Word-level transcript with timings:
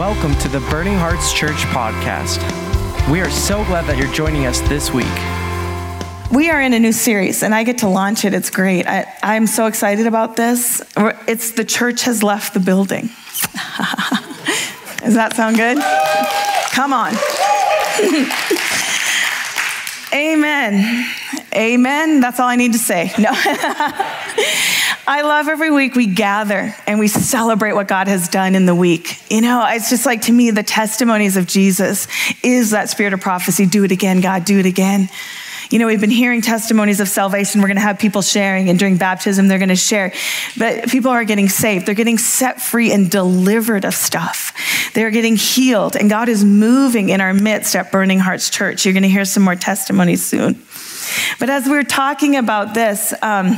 Welcome 0.00 0.34
to 0.36 0.48
the 0.48 0.60
Burning 0.70 0.96
Hearts 0.96 1.30
Church 1.30 1.58
podcast. 1.74 2.40
We 3.12 3.20
are 3.20 3.28
so 3.28 3.62
glad 3.66 3.84
that 3.84 3.98
you're 3.98 4.10
joining 4.14 4.46
us 4.46 4.58
this 4.62 4.90
week. 4.90 5.04
We 6.32 6.48
are 6.48 6.58
in 6.58 6.72
a 6.72 6.78
new 6.78 6.92
series, 6.92 7.42
and 7.42 7.54
I 7.54 7.64
get 7.64 7.76
to 7.80 7.86
launch 7.86 8.24
it. 8.24 8.32
It's 8.32 8.48
great. 8.48 8.86
I, 8.86 9.14
I'm 9.22 9.46
so 9.46 9.66
excited 9.66 10.06
about 10.06 10.36
this. 10.36 10.80
It's 10.96 11.50
The 11.50 11.66
Church 11.66 12.04
Has 12.04 12.22
Left 12.22 12.54
the 12.54 12.60
Building. 12.60 13.02
Does 15.00 15.16
that 15.16 15.34
sound 15.36 15.56
good? 15.56 15.76
Come 16.72 16.94
on. 16.94 17.12
Amen. 20.18 21.12
Amen. 21.54 22.20
That's 22.20 22.40
all 22.40 22.48
I 22.48 22.56
need 22.56 22.72
to 22.72 22.78
say. 22.78 23.12
No. 23.18 23.32
I 25.06 25.22
love 25.22 25.48
every 25.48 25.70
week 25.70 25.94
we 25.94 26.06
gather 26.06 26.74
and 26.86 26.98
we 26.98 27.08
celebrate 27.08 27.72
what 27.72 27.88
God 27.88 28.06
has 28.08 28.28
done 28.28 28.54
in 28.54 28.66
the 28.66 28.74
week. 28.74 29.18
You 29.30 29.40
know, 29.40 29.66
it's 29.68 29.90
just 29.90 30.06
like 30.06 30.22
to 30.22 30.32
me, 30.32 30.50
the 30.50 30.62
testimonies 30.62 31.36
of 31.36 31.46
Jesus 31.46 32.06
is 32.42 32.70
that 32.70 32.90
spirit 32.90 33.12
of 33.12 33.20
prophecy. 33.20 33.66
Do 33.66 33.84
it 33.84 33.92
again, 33.92 34.20
God, 34.20 34.44
do 34.44 34.58
it 34.58 34.66
again. 34.66 35.08
You 35.70 35.78
know, 35.78 35.86
we've 35.86 36.00
been 36.00 36.10
hearing 36.10 36.42
testimonies 36.42 36.98
of 36.98 37.08
salvation. 37.08 37.60
We're 37.60 37.68
going 37.68 37.76
to 37.76 37.82
have 37.82 38.00
people 38.00 38.22
sharing, 38.22 38.68
and 38.68 38.76
during 38.76 38.96
baptism, 38.96 39.46
they're 39.46 39.58
going 39.58 39.68
to 39.68 39.76
share. 39.76 40.12
But 40.58 40.88
people 40.88 41.12
are 41.12 41.22
getting 41.22 41.48
saved. 41.48 41.86
They're 41.86 41.94
getting 41.94 42.18
set 42.18 42.60
free 42.60 42.92
and 42.92 43.08
delivered 43.08 43.84
of 43.84 43.94
stuff. 43.94 44.52
They're 44.94 45.12
getting 45.12 45.36
healed, 45.36 45.94
and 45.94 46.10
God 46.10 46.28
is 46.28 46.44
moving 46.44 47.10
in 47.10 47.20
our 47.20 47.32
midst 47.32 47.76
at 47.76 47.92
Burning 47.92 48.18
Hearts 48.18 48.50
Church. 48.50 48.84
You're 48.84 48.94
going 48.94 49.04
to 49.04 49.08
hear 49.08 49.24
some 49.24 49.44
more 49.44 49.54
testimonies 49.54 50.24
soon. 50.24 50.60
But 51.38 51.50
as 51.50 51.68
we're 51.68 51.84
talking 51.84 52.34
about 52.34 52.74
this, 52.74 53.14
um, 53.22 53.56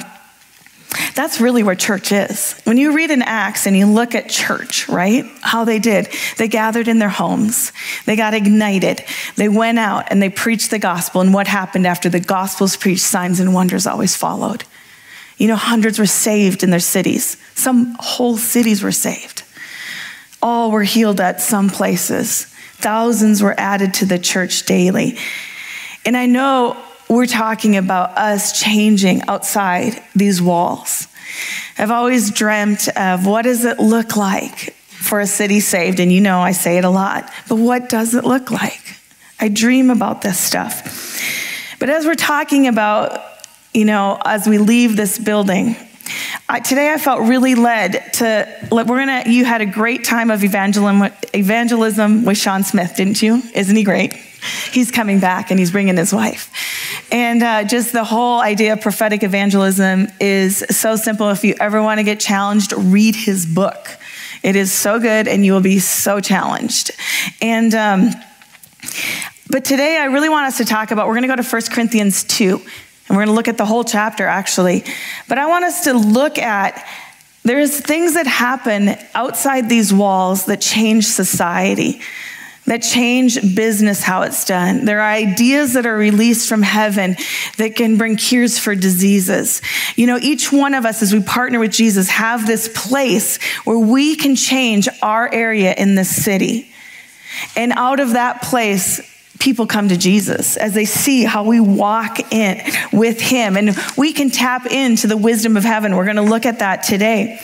that's 1.15 1.41
really 1.41 1.63
where 1.63 1.75
church 1.75 2.13
is. 2.13 2.61
When 2.65 2.77
you 2.77 2.95
read 2.95 3.11
in 3.11 3.23
Acts 3.23 3.67
and 3.67 3.77
you 3.77 3.87
look 3.87 4.15
at 4.15 4.29
church, 4.29 4.89
right? 4.89 5.25
How 5.41 5.65
they 5.65 5.79
did. 5.79 6.09
They 6.39 6.49
gathered 6.49 6.89
in 6.89 6.99
their 6.99 7.09
homes. 7.09 7.73
They 8.07 8.17
got 8.17 8.35
ignited. 8.35 9.05
They 9.37 9.49
went 9.49 9.79
out 9.79 10.07
and 10.11 10.23
they 10.23 10.31
preached 10.31 10.71
the 10.71 10.79
gospel. 10.79 11.21
And 11.21 11.35
what 11.35 11.47
happened 11.47 11.87
after 11.87 12.09
the 12.09 12.21
gospel's 12.21 12.77
preached? 12.77 13.03
Signs 13.03 13.41
and 13.41 13.55
wonders 13.55 13.87
always 13.87 14.17
followed. 14.17 14.65
You 15.37 15.49
know, 15.49 15.57
hundreds 15.57 15.99
were 15.99 16.07
saved 16.07 16.63
in 16.63 16.71
their 16.71 16.81
cities. 16.81 17.37
Some 17.55 17.97
whole 17.99 18.37
cities 18.37 18.83
were 18.83 18.93
saved. 18.93 19.43
All 20.41 20.71
were 20.71 20.83
healed 20.83 21.21
at 21.21 21.41
some 21.41 21.69
places. 21.69 22.47
Thousands 22.77 23.43
were 23.43 23.59
added 23.59 23.95
to 23.95 24.07
the 24.07 24.19
church 24.19 24.65
daily. 24.67 25.19
And 26.05 26.17
I 26.17 26.27
know 26.27 26.77
we're 27.13 27.27
talking 27.27 27.77
about 27.77 28.17
us 28.17 28.59
changing 28.59 29.23
outside 29.29 30.03
these 30.15 30.41
walls. 30.41 31.09
I've 31.79 31.91
always 31.91 32.31
dreamt 32.31 32.89
of 32.97 33.27
what 33.27 33.43
does 33.43 33.65
it 33.65 33.79
look 33.79 34.17
like 34.17 34.75
for 34.89 35.21
a 35.21 35.27
city 35.27 35.61
saved? 35.61 36.01
And 36.01 36.13
you 36.13 36.21
know, 36.21 36.41
I 36.41 36.53
say 36.53 36.79
it 36.79 36.85
a 36.85 36.91
lot, 36.91 37.31
but 37.49 37.57
what 37.57 37.89
does 37.89 38.15
it 38.15 38.25
look 38.25 38.51
like? 38.51 38.97
I 39.39 39.49
dream 39.49 39.91
about 39.91 40.23
this 40.23 40.39
stuff. 40.39 41.77
But 41.79 41.91
as 41.91 42.07
we're 42.07 42.15
talking 42.15 42.69
about, 42.69 43.21
you 43.75 43.85
know, 43.85 44.21
as 44.25 44.47
we 44.47 44.59
leave 44.59 44.97
this 44.97 45.19
building, 45.19 45.77
I, 46.49 46.61
today 46.61 46.93
I 46.93 46.99
felt 46.99 47.21
really 47.23 47.55
led 47.55 48.13
to, 48.15 48.69
we're 48.71 48.85
gonna, 48.85 49.25
you 49.27 49.45
had 49.45 49.61
a 49.61 49.67
great 49.67 50.05
time 50.05 50.31
of 50.31 50.45
evangelism, 50.45 51.11
evangelism 51.35 52.25
with 52.25 52.39
Sean 52.39 52.63
Smith, 52.63 52.95
didn't 52.97 53.21
you? 53.21 53.43
Isn't 53.55 53.75
he 53.75 53.85
great? 53.85 54.15
He's 54.73 54.91
coming 54.91 55.21
back 55.21 55.51
and 55.51 55.59
he's 55.59 55.71
bringing 55.71 55.97
his 55.97 56.13
wife. 56.13 56.51
And 57.13 57.43
uh, 57.43 57.65
just 57.65 57.93
the 57.93 58.05
whole 58.05 58.41
idea 58.41 58.73
of 58.73 58.81
prophetic 58.81 59.23
evangelism 59.23 60.09
is 60.19 60.65
so 60.71 60.97
simple. 60.97 61.29
If 61.29 61.45
you 61.45 61.55
ever 61.61 61.83
want 61.83 61.99
to 61.99 62.05
get 62.05 62.19
challenged, 62.19 62.73
read 62.73 63.15
his 63.15 63.45
book. 63.45 63.87
It 64.43 64.57
is 64.57 64.73
so 64.73 64.99
good 64.99 65.29
and 65.29 65.45
you 65.45 65.53
will 65.53 65.61
be 65.61 65.79
so 65.79 66.21
challenged. 66.21 66.91
And, 67.43 67.75
um, 67.75 68.11
but 69.51 69.67
today 69.67 69.99
I 69.99 70.07
really 70.07 70.31
want 70.31 70.47
us 70.47 70.57
to 70.57 70.65
talk 70.65 70.91
about, 70.91 71.07
we're 71.07 71.21
going 71.21 71.29
to 71.29 71.29
go 71.29 71.37
to 71.37 71.43
1 71.43 71.63
Corinthians 71.71 72.25
2. 72.25 72.55
And 72.55 72.63
we're 73.11 73.17
going 73.17 73.27
to 73.27 73.35
look 73.35 73.49
at 73.49 73.59
the 73.59 73.67
whole 73.67 73.85
chapter 73.85 74.27
actually. 74.27 74.83
But 75.29 75.37
I 75.37 75.45
want 75.49 75.67
us 75.67 75.85
to 75.85 75.93
look 75.93 76.39
at 76.39 76.83
there's 77.43 77.79
things 77.79 78.15
that 78.15 78.27
happen 78.27 78.97
outside 79.15 79.69
these 79.69 79.93
walls 79.93 80.47
that 80.47 80.63
change 80.63 81.05
society 81.05 82.01
that 82.67 82.79
change 82.79 83.55
business 83.57 84.03
how 84.03 84.23
it's 84.23 84.45
done. 84.45 84.85
There 84.85 85.01
are 85.01 85.11
ideas 85.11 85.73
that 85.73 85.85
are 85.85 85.97
released 85.97 86.49
from 86.49 86.63
heaven 86.63 87.17
that 87.59 87.75
can 87.75 87.97
bring 87.97 88.17
cures 88.17 88.59
for 88.59 88.75
diseases. 88.75 89.61
You 89.97 90.07
know, 90.07 90.19
each 90.19 90.53
one 90.53 90.75
of 90.75 90.87
us, 90.87 91.03
as 91.03 91.13
we 91.13 91.23
partner 91.23 91.59
with 91.59 91.73
Jesus, 91.73 92.09
have 92.09 92.47
this 92.47 92.71
place 92.75 93.43
where 93.65 93.79
we 93.79 94.15
can 94.15 94.37
change 94.37 94.89
our 95.03 95.33
area 95.33 95.75
in 95.75 95.97
this 95.97 96.25
city. 96.25 96.73
And 97.57 97.73
out 97.73 97.99
of 97.99 98.13
that 98.13 98.43
place, 98.43 99.01
people 99.43 99.67
come 99.67 99.89
to 99.89 99.97
Jesus 99.97 100.57
as 100.57 100.73
they 100.73 100.85
see 100.85 101.25
how 101.25 101.43
we 101.43 101.59
walk 101.59 102.33
in 102.33 102.63
with 102.93 103.21
Him. 103.21 103.57
And 103.57 103.77
we 103.97 104.13
can 104.13 104.31
tap 104.31 104.67
into 104.67 105.09
the 105.09 105.17
wisdom 105.17 105.57
of 105.57 105.65
heaven. 105.65 105.97
We're 105.97 106.05
going 106.05 106.17
to 106.17 106.23
look 106.23 106.47
at 106.47 106.61
that 106.61 106.85
today. 106.85 107.41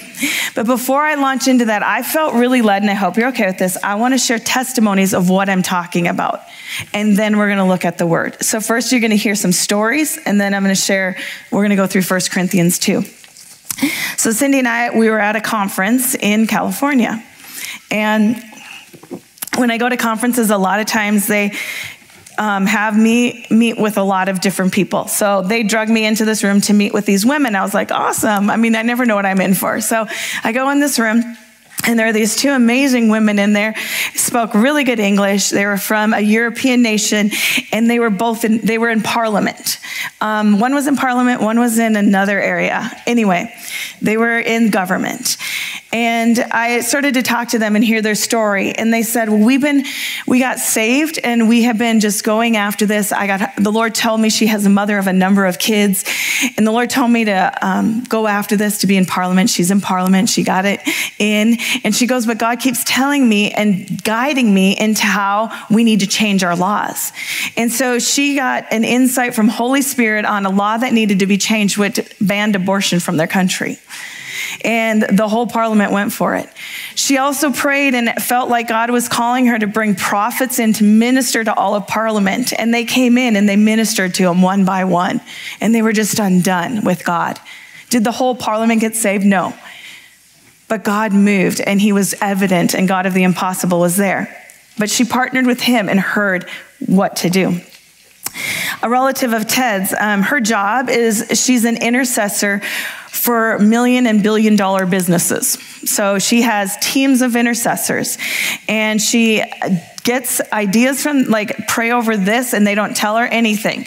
But 0.54 0.66
before 0.66 1.03
I 1.03 1.16
launch 1.16 1.48
into 1.48 1.64
that, 1.64 1.82
I 1.82 2.03
felt 2.03 2.34
really 2.34 2.62
led, 2.62 2.82
and 2.82 2.91
I 2.91 2.94
hope 2.94 3.16
you're 3.16 3.31
okay 3.31 3.47
with 3.47 3.59
this. 3.59 3.76
I 3.82 3.97
want 3.97 4.14
to 4.14 4.19
share 4.19 4.38
testimonies 4.38 5.12
of 5.12 5.28
what 5.28 5.48
I'm 5.48 5.62
talking 5.62 6.06
about. 6.06 6.42
And 6.94 7.16
then 7.16 7.36
we're 7.36 7.48
going 7.48 7.59
to 7.59 7.64
look 7.64 7.84
at 7.84 7.98
the 7.98 8.06
word. 8.06 8.42
So, 8.44 8.60
first, 8.60 8.92
you're 8.92 9.00
going 9.00 9.10
to 9.10 9.16
hear 9.16 9.34
some 9.34 9.53
stories, 9.53 10.19
and 10.25 10.41
then 10.41 10.54
I'm 10.54 10.62
going 10.62 10.75
to 10.75 10.80
share, 10.80 11.16
we're 11.50 11.60
going 11.60 11.70
to 11.70 11.76
go 11.76 11.88
through 11.88 12.03
1 12.03 12.20
Corinthians 12.30 12.78
2. 12.78 13.03
So, 14.16 14.30
Cindy 14.30 14.60
and 14.60 14.69
I, 14.69 14.97
we 14.97 15.10
were 15.10 15.19
at 15.19 15.34
a 15.34 15.41
conference 15.41 16.15
in 16.15 16.47
California. 16.47 17.25
And 17.91 18.42
when 19.59 19.71
I 19.71 19.79
go 19.79 19.89
to 19.89 19.97
conferences, 19.97 20.51
a 20.51 20.59
lot 20.59 20.81
of 20.81 20.87
times 20.87 21.27
they 21.27 21.53
um, 22.39 22.67
have 22.67 22.97
me 22.97 23.45
meet 23.51 23.79
with 23.79 23.99
a 23.99 24.03
lot 24.03 24.29
of 24.29 24.41
different 24.41 24.73
people. 24.73 25.09
So 25.09 25.43
they 25.43 25.65
drug 25.65 25.89
me 25.89 26.07
into 26.07 26.25
this 26.25 26.45
room 26.45 26.61
to 26.63 26.73
meet 26.73 26.95
with 26.95 27.05
these 27.05 27.27
women. 27.27 27.57
I 27.57 27.63
was 27.63 27.75
like, 27.75 27.91
awesome. 27.91 28.49
I 28.49 28.57
mean, 28.57 28.77
I 28.77 28.83
never 28.83 29.05
know 29.05 29.17
what 29.17 29.27
I'm 29.27 29.41
in 29.41 29.55
for. 29.55 29.81
So 29.81 30.07
I 30.45 30.53
go 30.53 30.71
in 30.71 30.81
this 30.81 30.99
room. 30.99 31.37
And 31.85 31.97
there 31.99 32.09
are 32.09 32.13
these 32.13 32.37
two 32.37 32.51
amazing 32.51 33.09
women 33.09 33.39
in 33.39 33.53
there, 33.53 33.75
spoke 34.15 34.53
really 34.53 34.83
good 34.83 34.99
English. 34.99 35.51
They 35.51 35.65
were 35.65 35.79
from 35.79 36.13
a 36.13 36.21
European 36.21 36.83
nation, 36.83 37.31
and 37.73 37.89
they 37.89 38.01
were 38.01 38.11
both 38.11 38.45
in, 38.45 38.59
they 38.59 38.79
were 38.79 38.91
in 38.91 39.01
parliament. 39.01 39.79
Um, 40.21 40.59
one 40.59 40.75
was 40.75 40.89
in 40.89 40.97
parliament, 40.97 41.41
one 41.41 41.59
was 41.61 41.79
in 41.79 41.95
another 41.95 42.41
area. 42.41 42.91
Anyway, 43.07 43.55
they 44.03 44.17
were 44.17 44.39
in 44.39 44.71
government. 44.71 45.37
And 45.91 46.38
I 46.38 46.81
started 46.81 47.15
to 47.15 47.22
talk 47.22 47.49
to 47.49 47.59
them 47.59 47.75
and 47.75 47.82
hear 47.82 48.03
their 48.03 48.15
story. 48.15 48.72
And 48.72 48.93
they 48.93 49.03
said, 49.03 49.31
well, 49.31 49.38
we've 49.38 49.60
been, 49.60 49.84
we 50.26 50.38
got 50.38 50.59
saved 50.59 51.19
and 51.25 51.49
we 51.49 51.62
have 51.62 51.78
been 51.78 52.00
just 52.00 52.25
going 52.25 52.59
after 52.59 52.84
this. 52.84 53.10
I 53.10 53.26
got, 53.26 53.56
the 53.56 53.72
Lord 53.72 53.94
told 53.94 54.21
me 54.21 54.28
she 54.28 54.48
has 54.48 54.66
a 54.66 54.69
mother 54.69 54.98
of 54.98 55.06
a 55.06 55.15
number 55.15 55.47
of 55.47 55.59
kids. 55.59 56.04
And 56.59 56.66
the 56.66 56.72
Lord 56.72 56.91
told 56.91 57.10
me 57.10 57.25
to 57.25 57.66
um, 57.66 58.04
go 58.04 58.27
after 58.27 58.54
this, 58.54 58.78
to 58.78 58.87
be 58.87 58.98
in 58.98 59.06
parliament. 59.06 59.48
She's 59.48 59.71
in 59.71 59.81
parliament. 59.81 60.28
She 60.28 60.43
got 60.43 60.66
it 60.66 60.81
in. 61.19 61.56
And 61.84 61.94
she 61.94 62.06
goes, 62.06 62.27
but 62.27 62.37
God 62.37 62.60
keeps 62.60 62.84
telling 62.84 63.27
me 63.27 63.50
and 63.53 64.04
guiding 64.04 64.53
me 64.53 64.78
into 64.78 65.04
how 65.04 65.50
we 65.71 65.84
need 65.84 66.00
to 66.00 66.06
change 66.06 66.44
our 66.44 66.54
laws. 66.54 67.12
And 67.56 67.72
so 67.72 67.98
she 67.98 68.37
got 68.37 68.66
an 68.71 68.84
insight 68.84 69.34
from 69.34 69.48
Holy 69.48 69.81
Spirit 69.81 70.27
on 70.27 70.44
a 70.44 70.50
law 70.50 70.77
that 70.77 70.93
needed 70.93 71.21
to 71.21 71.27
be 71.27 71.38
changed, 71.38 71.78
which 71.78 71.98
banned 72.21 72.56
abortion 72.56 73.00
from 73.00 73.16
their 73.16 73.27
country 73.27 73.78
and 74.62 75.03
the 75.03 75.28
whole 75.28 75.47
parliament 75.47 75.92
went 75.92 76.12
for 76.12 76.34
it. 76.34 76.48
She 76.94 77.19
also 77.19 77.53
prayed 77.53 77.94
and 77.94 78.09
it 78.09 78.20
felt 78.20 78.48
like 78.48 78.69
God 78.69 78.91
was 78.91 79.09
calling 79.09 79.47
her 79.47 79.59
to 79.59 79.66
bring 79.66 79.94
prophets 79.94 80.59
in 80.59 80.72
to 80.75 80.84
minister 80.84 81.44
to 81.44 81.54
all 81.54 81.75
of 81.75 81.86
parliament. 81.86 82.53
And 82.59 82.72
they 82.72 82.84
came 82.84 83.19
in 83.19 83.36
and 83.36 83.48
they 83.48 83.56
ministered 83.56 84.14
to 84.14 84.25
them 84.25 84.42
one 84.42 84.64
by 84.64 84.84
one, 84.84 85.20
and 85.60 85.75
they 85.75 85.82
were 85.82 85.92
just 85.92 86.19
undone 86.19 86.84
with 86.84 87.04
God. 87.04 87.38
Did 87.91 88.04
the 88.04 88.12
whole 88.12 88.34
parliament 88.34 88.81
get 88.81 88.97
saved? 88.97 89.25
No. 89.25 89.54
But 90.68 90.84
God 90.84 91.15
moved, 91.15 91.62
and 91.62 91.80
He 91.80 91.92
was 91.92 92.15
evident, 92.21 92.74
and 92.74 92.86
God 92.86 93.06
of 93.06 93.15
the 93.15 93.22
impossible 93.22 93.80
was 93.80 93.97
there. 93.97 94.34
But 94.78 94.91
she 94.91 95.04
partnered 95.04 95.47
with 95.47 95.60
Him 95.60 95.89
and 95.89 95.98
heard 95.98 96.47
what 96.86 97.16
to 97.16 97.30
do 97.30 97.60
a 98.83 98.89
relative 98.89 99.33
of 99.33 99.47
Ted's. 99.47 99.94
Um, 99.98 100.22
her 100.22 100.41
job 100.41 100.89
is 100.89 101.27
she's 101.34 101.65
an 101.65 101.83
intercessor 101.83 102.60
for 103.10 103.59
million 103.59 104.07
and 104.07 104.22
billion 104.22 104.57
dollar 104.57 104.87
businesses. 104.87 105.59
So 105.89 106.19
she 106.19 106.43
has 106.43 106.77
teams 106.81 107.22
of 107.22 107.37
intercessors 107.37 108.19
and 108.69 109.01
she 109.01 109.43
gets 110.09 110.41
ideas 110.55 111.03
from, 111.03 111.25
like, 111.25 111.69
pray 111.69 111.91
over 111.91 112.16
this, 112.16 112.55
and 112.55 112.66
they 112.66 112.75
don't 112.75 112.97
tell 112.97 113.19
her 113.19 113.27
anything. 113.27 113.84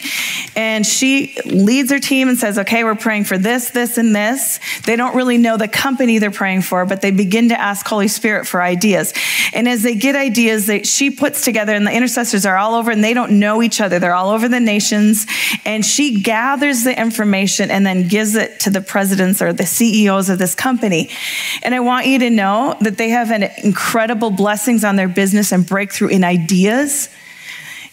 And 0.54 0.86
she 0.86 1.36
leads 1.44 1.90
her 1.90 1.98
team 1.98 2.28
and 2.28 2.38
says, 2.38 2.58
okay, 2.60 2.84
we're 2.84 2.94
praying 2.94 3.24
for 3.24 3.36
this, 3.36 3.70
this, 3.70 3.98
and 3.98 4.14
this. 4.14 4.60
They 4.86 4.94
don't 4.94 5.16
really 5.16 5.36
know 5.36 5.56
the 5.56 5.66
company 5.66 6.20
they're 6.20 6.30
praying 6.30 6.62
for, 6.62 6.86
but 6.86 7.00
they 7.00 7.10
begin 7.10 7.48
to 7.48 7.60
ask 7.60 7.84
Holy 7.84 8.06
Spirit 8.06 8.46
for 8.46 8.62
ideas. 8.62 9.12
And 9.52 9.68
as 9.68 9.82
they 9.82 9.96
get 9.96 10.14
ideas, 10.14 10.66
that 10.66 10.86
she 10.86 11.10
puts 11.10 11.44
together, 11.44 11.74
and 11.74 11.84
the 11.84 11.92
intercessors 11.92 12.46
are 12.46 12.56
all 12.56 12.76
over, 12.76 12.92
and 12.92 13.02
they 13.02 13.14
don't 13.14 13.40
know 13.40 13.60
each 13.60 13.80
other. 13.80 13.98
They're 13.98 14.14
all 14.14 14.30
over 14.30 14.48
the 14.48 14.60
nations. 14.60 15.26
And 15.64 15.84
she 15.84 16.22
gathers 16.22 16.84
the 16.84 16.96
information 16.96 17.68
and 17.72 17.84
then 17.84 18.06
gives 18.06 18.36
it 18.36 18.60
to 18.60 18.70
the 18.70 18.80
presidents 18.80 19.42
or 19.42 19.52
the 19.52 19.66
CEOs 19.66 20.28
of 20.28 20.38
this 20.38 20.54
company. 20.54 21.10
And 21.64 21.74
I 21.74 21.80
want 21.80 22.06
you 22.06 22.20
to 22.20 22.30
know 22.30 22.76
that 22.80 22.96
they 22.96 23.08
have 23.08 23.32
an 23.32 23.50
incredible 23.64 24.30
blessings 24.30 24.84
on 24.84 24.94
their 24.94 25.08
business 25.08 25.50
and 25.50 25.66
breakthrough 25.66 26.11
in 26.12 26.22
ideas. 26.22 27.08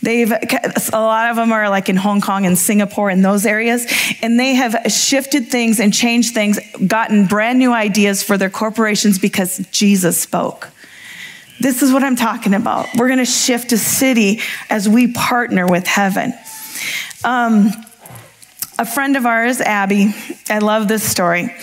They've 0.02 0.32
a 0.32 1.02
lot 1.02 1.30
of 1.30 1.36
them 1.36 1.52
are 1.52 1.70
like 1.70 1.90
in 1.90 1.98
Hong 1.98 2.22
Kong 2.22 2.46
and 2.46 2.58
Singapore 2.58 3.10
and 3.10 3.24
those 3.24 3.46
areas, 3.46 3.86
and 4.22 4.40
they 4.40 4.54
have 4.54 4.92
shifted 4.92 5.48
things 5.48 5.80
and 5.80 5.94
changed 5.94 6.34
things, 6.34 6.60
gotten 6.88 7.26
brand 7.26 7.60
new 7.60 7.74
ideas 7.74 8.24
for 8.24 8.38
their 8.38 8.50
corporations 8.50 9.20
because 9.20 9.58
Jesus 9.72 10.18
spoke. 10.18 10.70
This 11.60 11.82
is 11.82 11.92
what 11.92 12.04
I'm 12.04 12.16
talking 12.16 12.54
about. 12.54 12.88
We're 12.96 13.08
going 13.08 13.20
to 13.20 13.26
shift 13.26 13.74
a 13.74 13.78
city 13.78 14.40
as 14.70 14.88
we 14.88 15.12
partner 15.12 15.68
with 15.68 15.86
heaven. 15.86 16.34
Um, 17.26 17.72
a 18.78 18.86
friend 18.86 19.18
of 19.18 19.26
ours, 19.26 19.60
Abby, 19.60 20.14
I 20.50 20.60
love 20.60 20.88
this 20.88 21.04
story. 21.04 21.54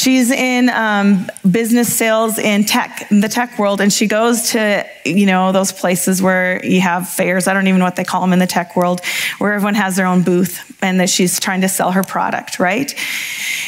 She's 0.00 0.30
in 0.30 0.70
um, 0.70 1.30
business 1.50 1.94
sales 1.94 2.38
in 2.38 2.64
tech, 2.64 3.10
in 3.10 3.20
the 3.20 3.28
tech 3.28 3.58
world, 3.58 3.82
and 3.82 3.92
she 3.92 4.06
goes 4.06 4.52
to, 4.52 4.86
you 5.04 5.26
know, 5.26 5.52
those 5.52 5.72
places 5.72 6.22
where 6.22 6.64
you 6.64 6.80
have 6.80 7.06
fairs. 7.06 7.46
I 7.46 7.52
don't 7.52 7.66
even 7.66 7.80
know 7.80 7.84
what 7.84 7.96
they 7.96 8.04
call 8.04 8.22
them 8.22 8.32
in 8.32 8.38
the 8.38 8.46
tech 8.46 8.76
world, 8.76 9.02
where 9.36 9.52
everyone 9.52 9.74
has 9.74 9.96
their 9.96 10.06
own 10.06 10.22
booth 10.22 10.74
and 10.82 11.00
that 11.00 11.10
she's 11.10 11.38
trying 11.38 11.60
to 11.60 11.68
sell 11.68 11.92
her 11.92 12.02
product, 12.02 12.58
right? 12.58 12.94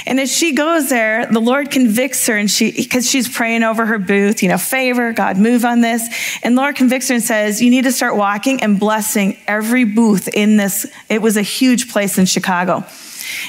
And 0.07 0.19
as 0.19 0.35
she 0.35 0.55
goes 0.55 0.89
there, 0.89 1.27
the 1.27 1.39
Lord 1.39 1.71
convicts 1.71 2.27
her, 2.29 2.37
and 2.39 2.51
she, 2.51 2.73
because 2.73 3.11
she's 3.11 3.29
praying 3.29 3.63
over 3.63 3.85
her 3.85 3.99
booth, 3.99 4.43
you 4.43 4.49
know, 4.49 4.57
favor, 4.57 5.13
God, 5.13 5.37
move 5.37 5.67
on 5.67 5.83
this. 5.83 6.09
And 6.43 6.57
Lord 6.57 6.77
convicts 6.77 7.09
her 7.09 7.15
and 7.15 7.23
says, 7.23 7.61
You 7.61 7.69
need 7.69 7.85
to 7.85 7.93
start 7.93 8.17
walking 8.17 8.63
and 8.63 8.81
blessing 8.81 9.37
every 9.47 9.85
booth 9.85 10.29
in 10.29 10.57
this. 10.57 10.87
It 11.11 11.21
was 11.21 11.37
a 11.37 11.43
huge 11.43 11.93
place 11.93 12.17
in 12.17 12.25
Chicago. 12.25 12.87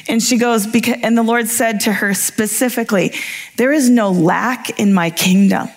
And 0.07 0.21
she 0.21 0.37
goes, 0.37 0.65
and 0.85 1.17
the 1.17 1.23
Lord 1.23 1.47
said 1.47 1.81
to 1.81 1.93
her 1.93 2.13
specifically, 2.13 3.13
There 3.57 3.71
is 3.71 3.89
no 3.89 4.11
lack 4.11 4.79
in 4.79 4.93
my 4.93 5.09
kingdom. 5.09 5.69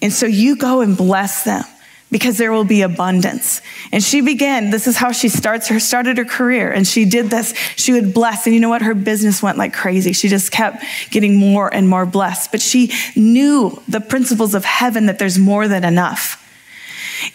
And 0.00 0.12
so 0.12 0.26
you 0.26 0.56
go 0.56 0.80
and 0.80 0.96
bless 0.96 1.44
them 1.44 1.64
because 2.12 2.36
there 2.36 2.52
will 2.52 2.64
be 2.64 2.82
abundance. 2.82 3.62
And 3.90 4.04
she 4.04 4.20
began, 4.20 4.70
this 4.70 4.86
is 4.86 4.96
how 4.96 5.12
she 5.12 5.30
starts 5.30 5.68
her 5.68 5.80
started 5.80 6.18
her 6.18 6.26
career. 6.26 6.70
And 6.70 6.86
she 6.86 7.06
did 7.06 7.30
this. 7.30 7.54
She 7.76 7.92
would 7.92 8.12
bless. 8.12 8.46
And 8.46 8.54
you 8.54 8.60
know 8.60 8.68
what? 8.68 8.82
Her 8.82 8.94
business 8.94 9.42
went 9.42 9.56
like 9.56 9.72
crazy. 9.72 10.12
She 10.12 10.28
just 10.28 10.52
kept 10.52 10.84
getting 11.10 11.36
more 11.36 11.72
and 11.72 11.88
more 11.88 12.04
blessed. 12.04 12.52
But 12.52 12.60
she 12.60 12.92
knew 13.16 13.80
the 13.88 14.00
principles 14.00 14.54
of 14.54 14.64
heaven 14.64 15.06
that 15.06 15.18
there's 15.18 15.38
more 15.38 15.66
than 15.66 15.84
enough. 15.84 16.38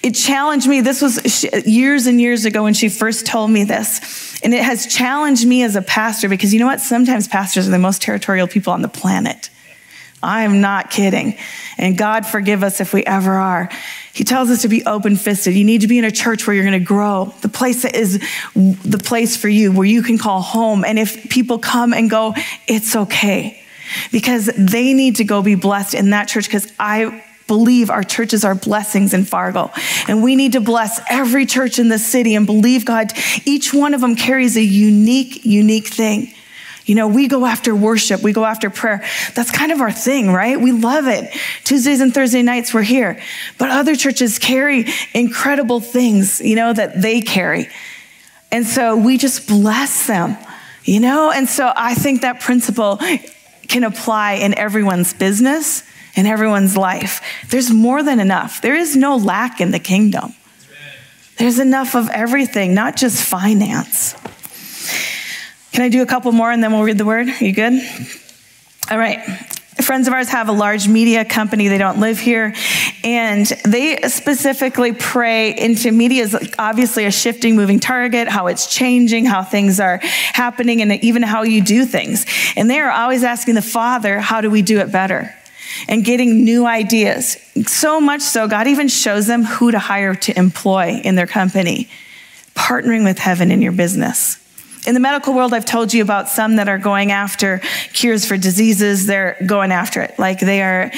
It 0.04 0.12
challenged 0.12 0.68
me. 0.68 0.82
This 0.82 1.02
was 1.02 1.44
years 1.66 2.06
and 2.06 2.22
years 2.22 2.46
ago 2.46 2.64
when 2.64 2.74
she 2.74 2.90
first 2.90 3.26
told 3.26 3.50
me 3.50 3.64
this. 3.64 4.00
And 4.44 4.54
it 4.54 4.64
has 4.64 4.86
challenged 4.86 5.46
me 5.46 5.64
as 5.64 5.76
a 5.76 5.82
pastor 5.82 6.30
because 6.30 6.54
you 6.54 6.60
know 6.60 6.68
what? 6.68 6.80
Sometimes 6.80 7.28
pastors 7.28 7.68
are 7.68 7.72
the 7.72 7.80
most 7.80 8.02
territorial 8.02 8.48
people 8.48 8.74
on 8.74 8.82
the 8.82 8.88
planet. 8.88 9.50
I'm 10.22 10.62
not 10.62 10.90
kidding. 10.90 11.38
And 11.78 11.98
God 11.98 12.26
forgive 12.26 12.64
us 12.64 12.82
if 12.82 12.92
we 12.92 13.06
ever 13.06 13.34
are. 13.34 13.70
He 14.14 14.24
tells 14.24 14.50
us 14.50 14.64
to 14.64 14.68
be 14.68 14.84
open 14.86 15.16
fisted. 15.16 15.54
You 15.54 15.64
need 15.64 15.82
to 15.82 15.88
be 15.88 16.00
in 16.00 16.06
a 16.06 16.12
church 16.12 16.48
where 16.48 16.56
you're 16.56 16.66
going 16.66 16.80
to 16.80 16.86
grow, 16.86 17.34
the 17.42 17.50
place 17.50 17.84
that 17.84 17.96
is 17.96 18.20
the 18.56 19.02
place 19.04 19.38
for 19.38 19.48
you, 19.48 19.72
where 19.72 19.86
you 19.86 20.02
can 20.02 20.18
call 20.18 20.42
home. 20.42 20.84
And 20.84 20.98
if 20.98 21.30
people 21.30 21.60
come 21.60 21.94
and 21.94 22.10
go, 22.10 22.34
it's 22.68 22.96
okay 22.96 23.62
because 24.12 24.48
they 24.58 24.94
need 24.94 25.18
to 25.18 25.24
go 25.24 25.42
be 25.42 25.56
blessed 25.56 25.94
in 25.94 26.10
that 26.10 26.28
church 26.28 26.46
because 26.46 26.72
I 26.80 27.24
believe 27.48 27.90
our 27.90 28.04
churches 28.04 28.44
are 28.46 28.56
blessings 28.56 29.14
in 29.14 29.26
Fargo. 29.26 29.72
And 30.08 30.22
we 30.22 30.36
need 30.36 30.54
to 30.54 30.62
bless 30.62 31.00
every 31.10 31.46
church 31.46 31.80
in 31.80 31.90
the 31.90 31.98
city 31.98 32.36
and 32.36 32.46
believe 32.46 32.86
God, 32.86 33.12
each 33.46 33.74
one 33.74 33.94
of 33.94 34.02
them 34.02 34.16
carries 34.16 34.58
a 34.58 34.64
unique, 34.64 35.46
unique 35.46 35.88
thing. 35.88 36.34
You 36.86 36.96
know, 36.96 37.08
we 37.08 37.28
go 37.28 37.46
after 37.46 37.76
worship, 37.76 38.24
we 38.24 38.32
go 38.32 38.46
after 38.46 38.70
prayer. 38.70 39.04
That's 39.36 39.52
kind 39.52 39.74
of 39.74 39.82
our 39.82 39.92
thing, 39.92 40.32
right? 40.32 40.60
We 40.60 40.72
love 40.72 41.08
it. 41.08 41.36
Tuesdays 41.66 42.00
and 42.00 42.14
Thursday 42.14 42.42
nights, 42.42 42.74
we're 42.74 42.82
here. 42.82 43.22
But 43.58 43.72
other 43.72 43.96
churches 43.96 44.40
carry 44.40 44.86
incredible 45.14 45.82
things, 45.82 46.40
you 46.40 46.56
know, 46.56 46.72
that 46.72 47.02
they 47.02 47.20
carry. 47.20 47.68
And 48.54 48.66
so 48.66 48.96
we 48.96 49.18
just 49.18 49.48
bless 49.50 50.08
them, 50.08 50.38
you 50.86 51.02
know? 51.02 51.30
And 51.30 51.50
so 51.50 51.74
I 51.76 51.94
think 51.94 52.22
that 52.22 52.40
principle 52.40 53.02
can 53.68 53.84
apply 53.84 54.34
in 54.36 54.58
everyone's 54.58 55.14
business 55.14 55.84
in 56.18 56.26
everyone's 56.26 56.76
life. 56.76 57.22
There's 57.50 57.72
more 57.72 58.04
than 58.04 58.20
enough. 58.20 58.62
There 58.62 58.76
is 58.76 58.96
no 58.96 59.16
lack 59.16 59.62
in 59.62 59.72
the 59.72 59.80
kingdom. 59.80 60.34
There's 61.38 61.60
enough 61.60 61.96
of 61.96 62.10
everything, 62.10 62.74
not 62.74 62.96
just 62.98 63.24
finance. 63.24 64.16
Can 65.72 65.84
I 65.84 65.90
do 65.90 66.02
a 66.02 66.08
couple 66.08 66.32
more 66.32 66.52
and 66.52 66.64
then 66.64 66.74
we'll 66.74 66.84
read 66.84 66.98
the 66.98 67.06
word? 67.06 67.30
Are 67.30 67.46
you 67.46 67.54
good? 67.54 67.74
All 68.90 68.98
right. 68.98 69.24
Friends 69.84 70.08
of 70.08 70.14
ours 70.16 70.30
have 70.30 70.50
a 70.50 70.54
large 70.54 70.88
media 70.88 71.24
company. 71.24 71.68
They 71.68 71.78
don't 71.78 72.00
live 72.00 72.20
here. 72.20 72.56
And 73.04 73.46
they 73.64 73.98
specifically 74.08 74.94
pray 74.94 75.56
into 75.56 75.92
media 75.92 76.24
is 76.24 76.54
obviously 76.58 77.06
a 77.06 77.12
shifting, 77.12 77.56
moving 77.56 77.80
target, 77.80 78.28
how 78.28 78.48
it's 78.48 78.74
changing, 78.74 79.26
how 79.26 79.44
things 79.44 79.80
are 79.80 80.00
happening, 80.02 80.82
and 80.82 80.92
even 81.04 81.22
how 81.22 81.44
you 81.44 81.62
do 81.62 81.86
things. 81.86 82.26
And 82.56 82.68
they 82.68 82.80
are 82.80 82.90
always 82.90 83.24
asking 83.24 83.54
the 83.54 83.62
Father, 83.62 84.20
how 84.20 84.42
do 84.42 84.50
we 84.50 84.64
do 84.64 84.80
it 84.80 84.92
better? 84.92 85.36
And 85.88 86.04
getting 86.04 86.44
new 86.44 86.66
ideas. 86.66 87.38
So 87.66 88.00
much 88.00 88.22
so, 88.22 88.48
God 88.48 88.68
even 88.68 88.88
shows 88.88 89.28
them 89.28 89.44
who 89.44 89.72
to 89.72 89.80
hire 89.80 90.16
to 90.16 90.38
employ 90.38 91.02
in 91.04 91.16
their 91.16 91.28
company, 91.28 91.90
partnering 92.56 93.04
with 93.04 93.20
heaven 93.20 93.52
in 93.52 93.62
your 93.62 93.72
business. 93.72 94.38
In 94.88 94.94
the 94.94 95.02
medical 95.02 95.34
world, 95.34 95.54
I've 95.54 95.66
told 95.66 95.94
you 95.94 96.02
about 96.02 96.30
some 96.30 96.56
that 96.56 96.70
are 96.70 96.78
going 96.78 97.12
after 97.12 97.60
cures 97.92 98.26
for 98.26 98.38
diseases. 98.38 99.06
They're 99.06 99.36
going 99.46 99.74
after 99.74 100.02
it. 100.02 100.18
Like 100.18 100.40
they 100.40 100.62
are 100.62 100.92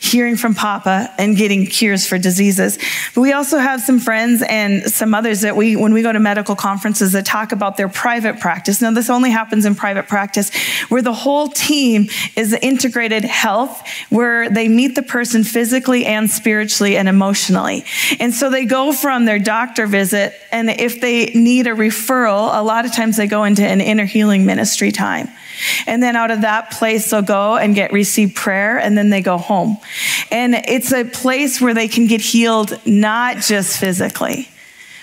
hearing 0.00 0.36
from 0.36 0.54
Papa 0.54 1.12
and 1.18 1.36
getting 1.36 1.66
cures 1.66 2.06
for 2.06 2.18
diseases. 2.18 2.78
But 3.14 3.22
we 3.22 3.32
also 3.32 3.58
have 3.58 3.80
some 3.80 3.98
friends 3.98 4.42
and 4.46 4.82
some 4.90 5.14
others 5.14 5.42
that 5.42 5.56
we, 5.56 5.76
when 5.76 5.94
we 5.94 6.02
go 6.02 6.12
to 6.12 6.20
medical 6.20 6.54
conferences, 6.54 7.12
that 7.12 7.24
talk 7.24 7.52
about 7.52 7.76
their 7.76 7.88
private 7.88 8.38
practice. 8.38 8.82
Now, 8.82 8.90
this 8.90 9.08
only 9.08 9.30
happens 9.30 9.64
in 9.64 9.74
private 9.74 10.06
practice, 10.06 10.50
where 10.88 11.00
the 11.00 11.14
whole 11.14 11.48
team 11.48 12.08
is 12.36 12.52
integrated 12.52 13.24
health, 13.24 13.82
where 14.10 14.50
they 14.50 14.68
meet 14.68 14.94
the 14.94 15.02
person 15.02 15.42
physically 15.42 16.04
and 16.04 16.30
spiritually 16.30 16.96
and 16.98 17.08
emotionally. 17.08 17.84
And 18.20 18.34
so 18.34 18.50
they 18.50 18.66
go 18.66 18.92
from 18.92 19.24
their 19.24 19.38
doctor 19.38 19.86
visit, 19.86 20.34
and 20.52 20.68
if 20.68 21.00
they 21.00 21.26
need 21.26 21.66
a 21.66 21.70
referral, 21.70 22.50
a 22.58 22.62
lot 22.62 22.84
of 22.84 22.92
times 22.92 23.16
they 23.16 23.26
go 23.26 23.33
into 23.42 23.66
an 23.66 23.80
inner 23.80 24.04
healing 24.04 24.46
ministry 24.46 24.92
time. 24.92 25.28
And 25.86 26.00
then 26.00 26.14
out 26.14 26.30
of 26.30 26.42
that 26.42 26.70
place, 26.70 27.10
they'll 27.10 27.22
go 27.22 27.56
and 27.56 27.74
get 27.74 27.92
receive 27.92 28.34
prayer, 28.36 28.78
and 28.78 28.96
then 28.96 29.10
they 29.10 29.20
go 29.20 29.38
home. 29.38 29.78
And 30.30 30.54
it's 30.54 30.92
a 30.92 31.04
place 31.04 31.60
where 31.60 31.74
they 31.74 31.88
can 31.88 32.06
get 32.06 32.20
healed, 32.20 32.78
not 32.86 33.38
just 33.38 33.78
physically, 33.78 34.48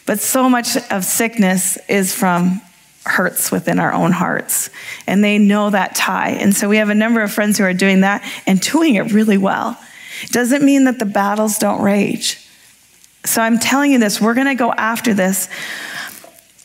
but 0.05 0.19
so 0.19 0.49
much 0.49 0.77
of 0.89 1.03
sickness 1.03 1.77
is 1.89 2.13
from 2.13 2.61
hurts 3.05 3.51
within 3.51 3.79
our 3.79 3.91
own 3.91 4.11
hearts. 4.11 4.69
And 5.07 5.23
they 5.23 5.37
know 5.37 5.69
that 5.69 5.95
tie. 5.95 6.31
And 6.31 6.55
so 6.55 6.69
we 6.69 6.77
have 6.77 6.89
a 6.89 6.95
number 6.95 7.21
of 7.21 7.31
friends 7.31 7.57
who 7.57 7.63
are 7.63 7.73
doing 7.73 8.01
that 8.01 8.23
and 8.45 8.61
doing 8.61 8.95
it 8.95 9.11
really 9.11 9.37
well. 9.37 9.77
Doesn't 10.27 10.63
mean 10.63 10.83
that 10.83 10.99
the 10.99 11.05
battles 11.05 11.57
don't 11.57 11.81
rage. 11.81 12.37
So 13.25 13.41
I'm 13.41 13.59
telling 13.59 13.91
you 13.91 13.99
this, 13.99 14.19
we're 14.19 14.33
going 14.33 14.47
to 14.47 14.55
go 14.55 14.71
after 14.71 15.13
this, 15.13 15.49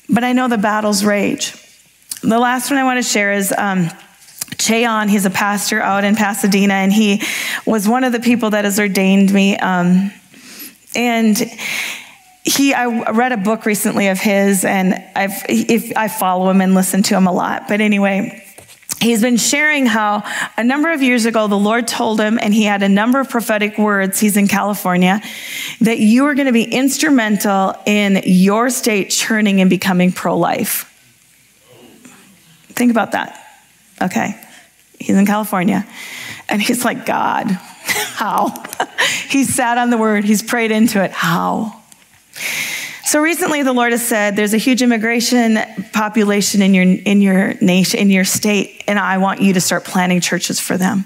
but 0.08 0.24
I 0.24 0.32
know 0.32 0.48
the 0.48 0.58
battles 0.58 1.04
rage. 1.04 1.54
The 2.22 2.38
last 2.38 2.70
one 2.70 2.78
I 2.78 2.84
want 2.84 2.98
to 2.98 3.08
share 3.08 3.32
is 3.32 3.52
um, 3.56 3.86
Ché 4.56 4.88
Ahn. 4.88 5.08
He's 5.08 5.26
a 5.26 5.30
pastor 5.30 5.80
out 5.80 6.04
in 6.04 6.16
Pasadena, 6.16 6.74
and 6.74 6.92
he 6.92 7.22
was 7.66 7.88
one 7.88 8.04
of 8.04 8.12
the 8.12 8.20
people 8.20 8.50
that 8.50 8.64
has 8.64 8.78
ordained 8.78 9.32
me. 9.32 9.56
Um, 9.56 10.12
and 10.94 11.36
he, 12.42 12.72
I 12.72 13.10
read 13.10 13.32
a 13.32 13.36
book 13.36 13.66
recently 13.66 14.08
of 14.08 14.18
his, 14.18 14.64
and 14.64 14.94
I've, 15.14 15.44
if 15.48 15.96
I 15.96 16.08
follow 16.08 16.48
him 16.50 16.60
and 16.60 16.74
listen 16.74 17.02
to 17.04 17.16
him 17.16 17.26
a 17.26 17.32
lot. 17.32 17.68
But 17.68 17.80
anyway, 17.80 18.45
he's 19.00 19.22
been 19.22 19.36
sharing 19.36 19.86
how 19.86 20.22
a 20.56 20.64
number 20.64 20.92
of 20.92 21.02
years 21.02 21.26
ago 21.26 21.46
the 21.46 21.58
Lord 21.58 21.86
told 21.86 22.20
him, 22.20 22.38
and 22.40 22.52
he 22.52 22.64
had 22.64 22.82
a 22.82 22.88
number 22.88 23.20
of 23.20 23.28
prophetic 23.28 23.78
words. 23.78 24.20
He's 24.20 24.36
in 24.36 24.48
California, 24.48 25.20
that 25.80 25.98
you 25.98 26.26
are 26.26 26.34
going 26.34 26.46
to 26.46 26.52
be 26.52 26.64
instrumental 26.64 27.74
in 27.86 28.22
your 28.24 28.70
state 28.70 29.10
churning 29.10 29.60
and 29.60 29.70
becoming 29.70 30.12
pro-life. 30.12 30.92
Think 32.68 32.90
about 32.90 33.12
that. 33.12 33.42
Okay. 34.02 34.38
He's 34.98 35.16
in 35.16 35.26
California. 35.26 35.86
And 36.48 36.60
he's 36.60 36.84
like, 36.84 37.06
God, 37.06 37.50
how? 37.50 38.54
he 39.28 39.44
sat 39.44 39.78
on 39.78 39.90
the 39.90 39.98
word, 39.98 40.24
he's 40.24 40.42
prayed 40.42 40.70
into 40.70 41.02
it. 41.02 41.10
How? 41.10 41.82
So 43.06 43.20
recently, 43.20 43.62
the 43.62 43.72
Lord 43.72 43.92
has 43.92 44.04
said 44.04 44.34
there's 44.34 44.52
a 44.52 44.58
huge 44.58 44.82
immigration 44.82 45.60
population 45.92 46.60
in 46.60 46.74
your, 46.74 46.82
in 46.82 47.20
your 47.22 47.54
nation, 47.60 48.00
in 48.00 48.10
your 48.10 48.24
state, 48.24 48.82
and 48.88 48.98
I 48.98 49.18
want 49.18 49.40
you 49.40 49.52
to 49.52 49.60
start 49.60 49.84
planting 49.84 50.20
churches 50.20 50.58
for 50.58 50.76
them. 50.76 51.04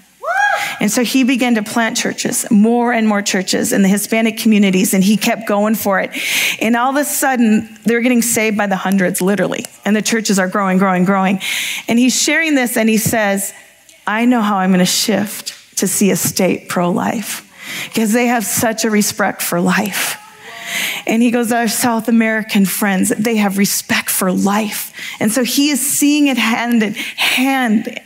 And 0.80 0.90
so 0.90 1.04
he 1.04 1.25
began 1.25 1.57
to 1.57 1.62
plant 1.62 1.99
churches, 1.99 2.50
more 2.50 2.90
and 2.90 3.07
more 3.07 3.21
churches 3.21 3.75
in 3.75 3.83
the 3.83 3.88
Hispanic 3.88 4.38
communities, 4.38 4.95
and 4.95 5.04
he 5.04 5.19
kept 5.19 5.47
going 5.47 5.75
for 5.75 6.00
it. 6.00 6.11
And 6.59 6.75
all 6.75 6.88
of 6.88 6.97
a 6.97 7.04
sudden, 7.04 7.69
they're 7.85 8.00
getting 8.00 8.23
saved 8.23 8.57
by 8.57 8.66
the 8.66 8.76
hundreds, 8.76 9.21
literally. 9.21 9.66
And 9.85 9.95
the 9.95 10.00
churches 10.00 10.38
are 10.38 10.49
growing, 10.49 10.78
growing, 10.78 11.04
growing. 11.04 11.40
And 11.87 11.99
he's 11.99 12.19
sharing 12.19 12.54
this, 12.54 12.78
and 12.78 12.88
he 12.88 12.97
says, 12.97 13.52
I 14.07 14.25
know 14.25 14.40
how 14.40 14.57
I'm 14.57 14.71
going 14.71 14.78
to 14.78 14.87
shift 14.87 15.78
to 15.80 15.87
see 15.87 16.11
a 16.11 16.16
state 16.16 16.71
pro 16.71 16.90
life 16.90 17.47
because 17.92 18.14
they 18.14 18.28
have 18.28 18.47
such 18.47 18.87
a 18.87 18.90
respect 18.90 19.42
for 19.42 19.61
life. 19.61 20.16
And 21.07 21.23
he 21.23 21.31
goes, 21.31 21.53
Our 21.53 21.69
South 21.69 22.09
American 22.09 22.65
friends, 22.67 23.11
they 23.11 23.37
have 23.37 23.59
respect 23.59 24.11
for 24.11 24.33
life. 24.33 24.93
And 25.21 25.33
so 25.33 25.45
he 25.45 25.71
is 25.71 25.81
seeing 25.85 26.27
it 26.27 26.39
hand 26.39 26.83
in 26.83 26.95
hand 26.95 28.00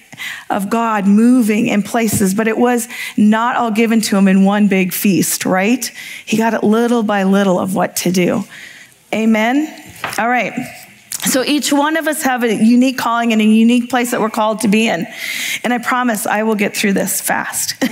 of 0.50 0.70
God 0.70 1.06
moving 1.06 1.66
in 1.66 1.82
places, 1.82 2.34
but 2.34 2.48
it 2.48 2.56
was 2.56 2.88
not 3.16 3.56
all 3.56 3.70
given 3.70 4.00
to 4.02 4.16
him 4.16 4.28
in 4.28 4.44
one 4.44 4.68
big 4.68 4.92
feast, 4.92 5.44
right? 5.44 5.84
He 6.24 6.36
got 6.36 6.54
it 6.54 6.62
little 6.62 7.02
by 7.02 7.24
little 7.24 7.58
of 7.58 7.74
what 7.74 7.96
to 7.96 8.12
do. 8.12 8.44
Amen? 9.12 9.68
All 10.18 10.28
right. 10.28 10.52
So 11.26 11.42
each 11.42 11.72
one 11.72 11.96
of 11.96 12.06
us 12.06 12.22
have 12.22 12.42
a 12.42 12.54
unique 12.54 12.98
calling 12.98 13.32
and 13.32 13.40
a 13.40 13.44
unique 13.44 13.88
place 13.88 14.10
that 14.10 14.20
we're 14.20 14.30
called 14.30 14.60
to 14.60 14.68
be 14.68 14.88
in. 14.88 15.06
And 15.62 15.72
I 15.72 15.78
promise 15.78 16.26
I 16.26 16.42
will 16.42 16.54
get 16.54 16.76
through 16.76 16.92
this 16.92 17.20
fast. 17.20 17.82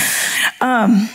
um, 0.60 1.08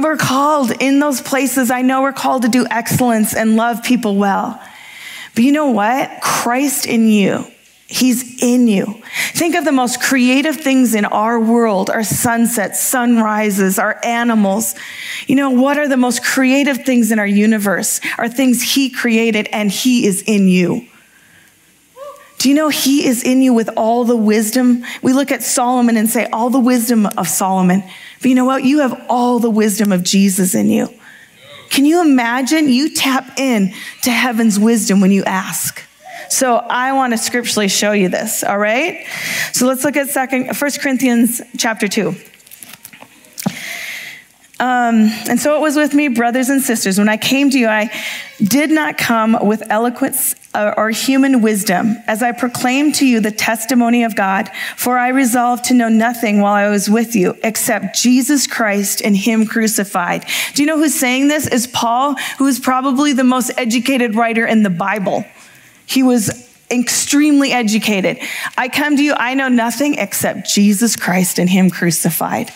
we're 0.00 0.16
called 0.16 0.70
in 0.80 1.00
those 1.00 1.20
places. 1.20 1.70
I 1.70 1.82
know 1.82 2.02
we're 2.02 2.12
called 2.12 2.42
to 2.42 2.48
do 2.48 2.66
excellence 2.70 3.34
and 3.34 3.56
love 3.56 3.82
people 3.82 4.16
well. 4.16 4.62
But 5.34 5.44
you 5.44 5.52
know 5.52 5.70
what? 5.70 6.20
Christ 6.20 6.86
in 6.86 7.08
you 7.08 7.46
He's 7.92 8.42
in 8.42 8.68
you. 8.68 9.02
Think 9.32 9.54
of 9.54 9.66
the 9.66 9.72
most 9.72 10.00
creative 10.00 10.56
things 10.56 10.94
in 10.94 11.04
our 11.04 11.38
world 11.38 11.90
our 11.90 12.02
sunsets, 12.02 12.80
sunrises, 12.80 13.78
our 13.78 14.00
animals. 14.02 14.74
You 15.26 15.36
know, 15.36 15.50
what 15.50 15.76
are 15.76 15.86
the 15.86 15.98
most 15.98 16.24
creative 16.24 16.86
things 16.86 17.12
in 17.12 17.18
our 17.18 17.26
universe? 17.26 18.00
Are 18.16 18.30
things 18.30 18.62
He 18.62 18.88
created 18.88 19.46
and 19.52 19.70
He 19.70 20.06
is 20.06 20.22
in 20.22 20.48
you. 20.48 20.88
Do 22.38 22.48
you 22.48 22.54
know 22.54 22.70
He 22.70 23.06
is 23.06 23.22
in 23.22 23.42
you 23.42 23.52
with 23.52 23.68
all 23.76 24.04
the 24.04 24.16
wisdom? 24.16 24.84
We 25.02 25.12
look 25.12 25.30
at 25.30 25.42
Solomon 25.42 25.98
and 25.98 26.08
say, 26.08 26.26
all 26.32 26.48
the 26.48 26.60
wisdom 26.60 27.04
of 27.04 27.28
Solomon. 27.28 27.84
But 28.22 28.28
you 28.28 28.34
know 28.34 28.44
what? 28.44 28.64
You 28.64 28.78
have 28.80 29.04
all 29.08 29.38
the 29.38 29.50
wisdom 29.50 29.92
of 29.92 30.02
Jesus 30.02 30.54
in 30.54 30.70
you. 30.70 30.88
Can 31.70 31.84
you 31.84 32.00
imagine? 32.00 32.68
You 32.68 32.94
tap 32.94 33.38
in 33.38 33.74
to 34.02 34.10
heaven's 34.10 34.58
wisdom 34.58 35.00
when 35.00 35.10
you 35.10 35.24
ask. 35.24 35.82
So 36.28 36.56
I 36.56 36.92
want 36.92 37.12
to 37.12 37.18
scripturally 37.18 37.68
show 37.68 37.92
you 37.92 38.08
this, 38.08 38.42
all 38.42 38.58
right? 38.58 39.06
So 39.52 39.66
let's 39.66 39.84
look 39.84 39.96
at 39.96 40.08
second, 40.08 40.56
1 40.56 40.70
Corinthians 40.80 41.42
chapter 41.58 41.88
2. 41.88 42.14
Um, 44.62 45.10
and 45.28 45.40
so 45.40 45.56
it 45.56 45.60
was 45.60 45.74
with 45.74 45.92
me, 45.92 46.06
brothers 46.06 46.48
and 46.48 46.62
sisters. 46.62 46.96
When 46.96 47.08
I 47.08 47.16
came 47.16 47.50
to 47.50 47.58
you, 47.58 47.66
I 47.66 47.90
did 48.40 48.70
not 48.70 48.96
come 48.96 49.36
with 49.42 49.60
eloquence 49.68 50.36
or 50.54 50.90
human 50.90 51.42
wisdom 51.42 51.96
as 52.06 52.22
I 52.22 52.30
proclaimed 52.30 52.94
to 52.96 53.06
you 53.06 53.18
the 53.18 53.32
testimony 53.32 54.04
of 54.04 54.14
God, 54.14 54.48
for 54.76 54.98
I 54.98 55.08
resolved 55.08 55.64
to 55.64 55.74
know 55.74 55.88
nothing 55.88 56.40
while 56.40 56.52
I 56.52 56.68
was 56.68 56.88
with 56.88 57.16
you 57.16 57.36
except 57.42 58.00
Jesus 58.00 58.46
Christ 58.46 59.02
and 59.02 59.16
Him 59.16 59.46
crucified. 59.46 60.26
Do 60.54 60.62
you 60.62 60.68
know 60.68 60.76
who's 60.76 60.94
saying 60.94 61.26
this? 61.26 61.48
Is 61.48 61.66
Paul, 61.66 62.14
who 62.38 62.46
is 62.46 62.60
probably 62.60 63.12
the 63.12 63.24
most 63.24 63.50
educated 63.56 64.14
writer 64.14 64.46
in 64.46 64.62
the 64.62 64.70
Bible. 64.70 65.24
He 65.86 66.04
was 66.04 66.48
extremely 66.70 67.50
educated. 67.50 68.18
I 68.56 68.68
come 68.68 68.96
to 68.96 69.02
you, 69.02 69.14
I 69.14 69.34
know 69.34 69.48
nothing 69.48 69.96
except 69.96 70.48
Jesus 70.48 70.94
Christ 70.94 71.40
and 71.40 71.50
Him 71.50 71.68
crucified. 71.68 72.52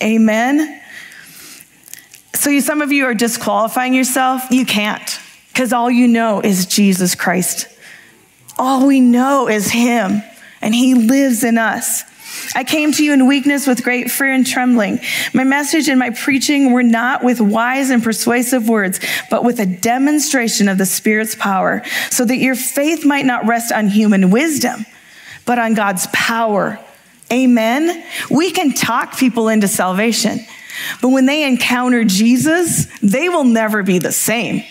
Amen. 0.00 0.82
So, 2.34 2.50
you, 2.50 2.60
some 2.60 2.82
of 2.82 2.92
you 2.92 3.06
are 3.06 3.14
disqualifying 3.14 3.94
yourself. 3.94 4.42
You 4.50 4.64
can't, 4.66 5.20
because 5.48 5.72
all 5.72 5.90
you 5.90 6.06
know 6.08 6.40
is 6.40 6.66
Jesus 6.66 7.14
Christ. 7.14 7.66
All 8.58 8.86
we 8.86 9.00
know 9.00 9.48
is 9.48 9.70
Him, 9.70 10.22
and 10.60 10.74
He 10.74 10.94
lives 10.94 11.44
in 11.44 11.58
us. 11.58 12.04
I 12.54 12.62
came 12.62 12.92
to 12.92 13.04
you 13.04 13.12
in 13.12 13.26
weakness 13.26 13.66
with 13.66 13.82
great 13.82 14.10
fear 14.10 14.32
and 14.32 14.46
trembling. 14.46 15.00
My 15.34 15.44
message 15.44 15.88
and 15.88 15.98
my 15.98 16.10
preaching 16.10 16.72
were 16.72 16.82
not 16.82 17.24
with 17.24 17.40
wise 17.40 17.90
and 17.90 18.02
persuasive 18.02 18.68
words, 18.68 19.00
but 19.30 19.44
with 19.44 19.58
a 19.58 19.66
demonstration 19.66 20.68
of 20.68 20.78
the 20.78 20.86
Spirit's 20.86 21.34
power, 21.34 21.82
so 22.10 22.24
that 22.24 22.36
your 22.36 22.54
faith 22.54 23.04
might 23.04 23.24
not 23.24 23.46
rest 23.46 23.72
on 23.72 23.88
human 23.88 24.30
wisdom, 24.30 24.86
but 25.46 25.58
on 25.58 25.74
God's 25.74 26.06
power. 26.12 26.78
Amen. 27.32 28.04
We 28.30 28.50
can 28.50 28.72
talk 28.72 29.18
people 29.18 29.48
into 29.48 29.68
salvation, 29.68 30.40
but 31.00 31.08
when 31.08 31.26
they 31.26 31.46
encounter 31.46 32.04
Jesus, 32.04 32.86
they 33.00 33.28
will 33.28 33.44
never 33.44 33.82
be 33.82 33.98
the 33.98 34.12
same. 34.12 34.62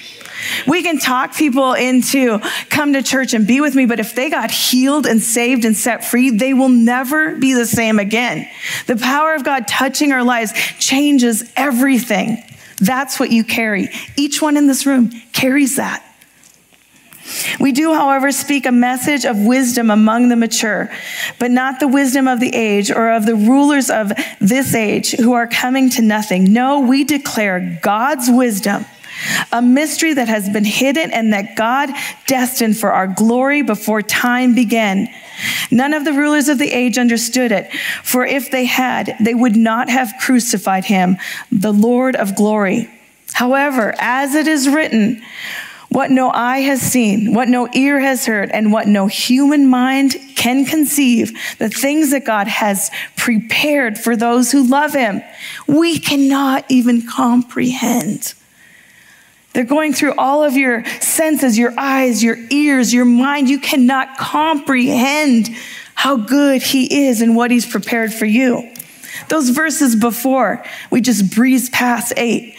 We 0.68 0.84
can 0.84 1.00
talk 1.00 1.36
people 1.36 1.74
into 1.74 2.40
come 2.70 2.94
to 2.94 3.02
church 3.02 3.34
and 3.34 3.48
be 3.48 3.62
with 3.62 3.76
me, 3.76 3.86
but 3.86 4.00
if 4.00 4.16
they 4.16 4.30
got 4.30 4.52
healed 4.52 5.06
and 5.06 5.22
saved 5.22 5.66
and 5.66 5.76
set 5.76 6.06
free, 6.06 6.30
they 6.30 6.54
will 6.54 6.70
never 6.70 7.36
be 7.36 7.54
the 7.54 7.66
same 7.66 8.00
again. 8.00 8.48
The 8.86 8.96
power 8.96 9.34
of 9.34 9.44
God 9.44 9.68
touching 9.68 10.12
our 10.12 10.24
lives 10.24 10.54
changes 10.80 11.52
everything. 11.56 12.44
That's 12.80 13.20
what 13.20 13.32
you 13.32 13.44
carry. 13.44 13.90
Each 14.16 14.42
one 14.42 14.58
in 14.58 14.68
this 14.68 14.86
room 14.86 15.10
carries 15.34 15.78
that. 15.78 16.04
We 17.68 17.74
do, 17.74 17.94
however, 17.94 18.32
speak 18.32 18.66
a 18.66 18.72
message 18.72 19.26
of 19.26 19.38
wisdom 19.40 19.92
among 19.92 20.30
the 20.30 20.38
mature, 20.38 20.90
but 21.38 21.52
not 21.52 21.82
the 21.82 21.88
wisdom 21.90 22.26
of 22.26 22.40
the 22.40 22.56
age 22.56 22.90
or 22.90 23.12
of 23.12 23.26
the 23.26 23.36
rulers 23.36 23.90
of 23.90 24.14
this 24.40 24.74
age 24.74 25.12
who 25.12 25.34
are 25.34 25.48
coming 25.48 25.90
to 25.90 26.02
nothing. 26.02 26.54
No, 26.54 26.80
we 26.80 27.04
declare 27.04 27.78
God's 27.84 28.30
wisdom 28.32 28.86
a 29.52 29.62
mystery 29.62 30.14
that 30.14 30.30
has 30.30 30.48
been 30.48 30.64
hidden 30.64 31.12
and 31.12 31.34
that 31.34 31.58
God 31.58 31.90
destined 32.26 32.78
for 32.78 32.94
our 32.94 33.08
glory 33.08 33.64
before 33.64 34.02
time 34.02 34.56
began. 34.56 35.10
None 35.70 35.94
of 35.94 36.06
the 36.06 36.14
rulers 36.14 36.48
of 36.48 36.60
the 36.60 36.72
age 36.72 36.98
understood 36.98 37.52
it, 37.52 37.70
for 38.02 38.26
if 38.26 38.50
they 38.50 38.64
had, 38.64 39.14
they 39.20 39.34
would 39.34 39.58
not 39.58 39.90
have 39.90 40.14
crucified 40.22 40.86
him, 40.86 41.18
the 41.52 41.74
Lord 41.74 42.16
of 42.16 42.34
glory. 42.34 42.90
However, 43.34 43.94
as 44.00 44.36
it 44.36 44.48
is 44.48 44.70
written, 44.70 45.22
what 45.90 46.12
no 46.12 46.30
eye 46.30 46.60
has 46.60 46.82
seen, 46.82 47.34
what 47.34 47.48
no 47.48 47.70
ear 47.74 48.00
has 48.00 48.26
heard, 48.26 48.52
and 48.52 48.72
what 48.72 48.88
no 48.88 49.08
human 49.08 49.68
mind 49.68 50.16
can 50.36 50.66
conceive, 50.66 51.32
the 51.60 51.70
things 51.70 52.12
that 52.12 52.26
God 52.26 52.48
has 52.48 52.92
prepared 53.16 53.98
for 53.98 54.16
those 54.16 54.52
who 54.52 54.68
love 54.68 54.94
Him, 54.94 55.22
we 55.66 55.98
cannot 55.98 56.66
even 56.70 57.08
comprehend. 57.08 58.34
They're 59.54 59.64
going 59.64 59.94
through 59.94 60.14
all 60.18 60.44
of 60.44 60.56
your 60.56 60.86
senses, 61.00 61.58
your 61.58 61.74
eyes, 61.80 62.24
your 62.24 62.38
ears, 62.52 62.94
your 62.94 63.06
mind. 63.06 63.50
You 63.50 63.60
cannot 63.60 64.18
comprehend 64.18 65.50
how 65.96 66.18
good 66.18 66.62
He 66.62 67.08
is 67.08 67.22
and 67.22 67.36
what 67.36 67.50
He's 67.50 67.66
prepared 67.66 68.14
for 68.14 68.26
you. 68.26 68.72
Those 69.30 69.50
verses 69.50 69.96
before, 69.96 70.64
we 70.92 71.02
just 71.02 71.34
breezed 71.34 71.74
past 71.74 72.14
eight. 72.18 72.56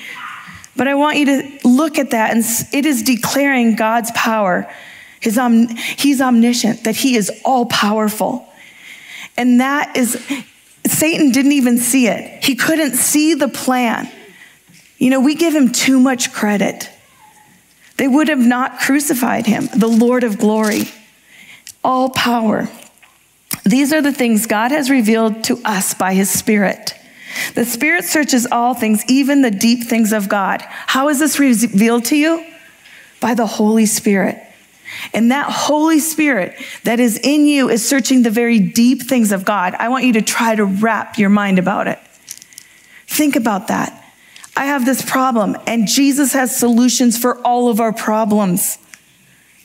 But 0.79 0.87
I 0.87 0.95
want 0.95 1.17
you 1.17 1.27
to 1.27 1.69
look 1.69 1.99
at 1.99 2.11
that, 2.13 2.31
and 2.31 2.45
it 2.73 2.87
is 2.87 3.03
declaring 3.03 3.75
God's 3.75 4.13
power. 4.13 4.73
His 5.19 5.37
om- 5.37 5.67
he's 5.67 6.21
omniscient, 6.21 6.85
that 6.85 6.95
He 6.95 7.17
is 7.17 7.33
all 7.45 7.67
powerful. 7.67 8.49
And 9.37 9.61
that 9.61 9.97
is, 9.97 10.25
Satan 10.87 11.33
didn't 11.33 11.53
even 11.53 11.79
see 11.79 12.07
it. 12.07 12.45
He 12.45 12.55
couldn't 12.55 12.95
see 12.95 13.35
the 13.35 13.49
plan. 13.49 14.09
You 14.99 15.11
know, 15.11 15.21
we 15.21 15.35
give 15.35 15.53
him 15.55 15.73
too 15.73 15.99
much 15.99 16.33
credit. 16.33 16.89
They 17.97 18.07
would 18.07 18.29
have 18.29 18.39
not 18.39 18.79
crucified 18.79 19.47
him, 19.47 19.69
the 19.75 19.89
Lord 19.89 20.23
of 20.23 20.39
glory, 20.39 20.85
all 21.83 22.11
power. 22.11 22.69
These 23.65 23.93
are 23.93 24.01
the 24.01 24.13
things 24.13 24.47
God 24.47 24.71
has 24.71 24.91
revealed 24.91 25.43
to 25.45 25.61
us 25.65 25.95
by 25.95 26.15
his 26.15 26.31
Spirit. 26.31 26.95
The 27.55 27.65
Spirit 27.65 28.05
searches 28.05 28.47
all 28.51 28.75
things, 28.75 29.05
even 29.09 29.43
the 29.43 29.51
deep 29.51 29.85
things 29.85 30.13
of 30.13 30.29
God. 30.29 30.63
How 30.63 31.09
is 31.09 31.19
this 31.19 31.39
revealed 31.39 32.05
to 32.07 32.17
you? 32.17 32.45
By 33.21 33.35
the 33.35 33.47
Holy 33.47 33.87
Spirit. 33.87 34.43
And 35.13 35.31
that 35.31 35.51
Holy 35.51 36.01
Spirit 36.01 36.57
that 36.85 37.01
is 37.01 37.19
in 37.19 37.47
you 37.47 37.69
is 37.69 37.87
searching 37.87 38.23
the 38.23 38.31
very 38.31 38.59
deep 38.59 39.03
things 39.03 39.33
of 39.33 39.45
God. 39.45 39.75
I 39.75 39.89
want 39.89 40.05
you 40.05 40.15
to 40.15 40.23
try 40.23 40.55
to 40.55 40.65
wrap 40.65 41.19
your 41.19 41.29
mind 41.29 41.59
about 41.59 41.89
it. 41.89 41.99
Think 43.07 43.37
about 43.37 43.69
that. 43.69 44.05
I 44.57 44.65
have 44.67 44.85
this 44.85 45.09
problem, 45.09 45.57
and 45.67 45.87
Jesus 45.87 46.33
has 46.33 46.57
solutions 46.57 47.17
for 47.17 47.39
all 47.47 47.69
of 47.69 47.81
our 47.81 47.93
problems. 47.93 48.77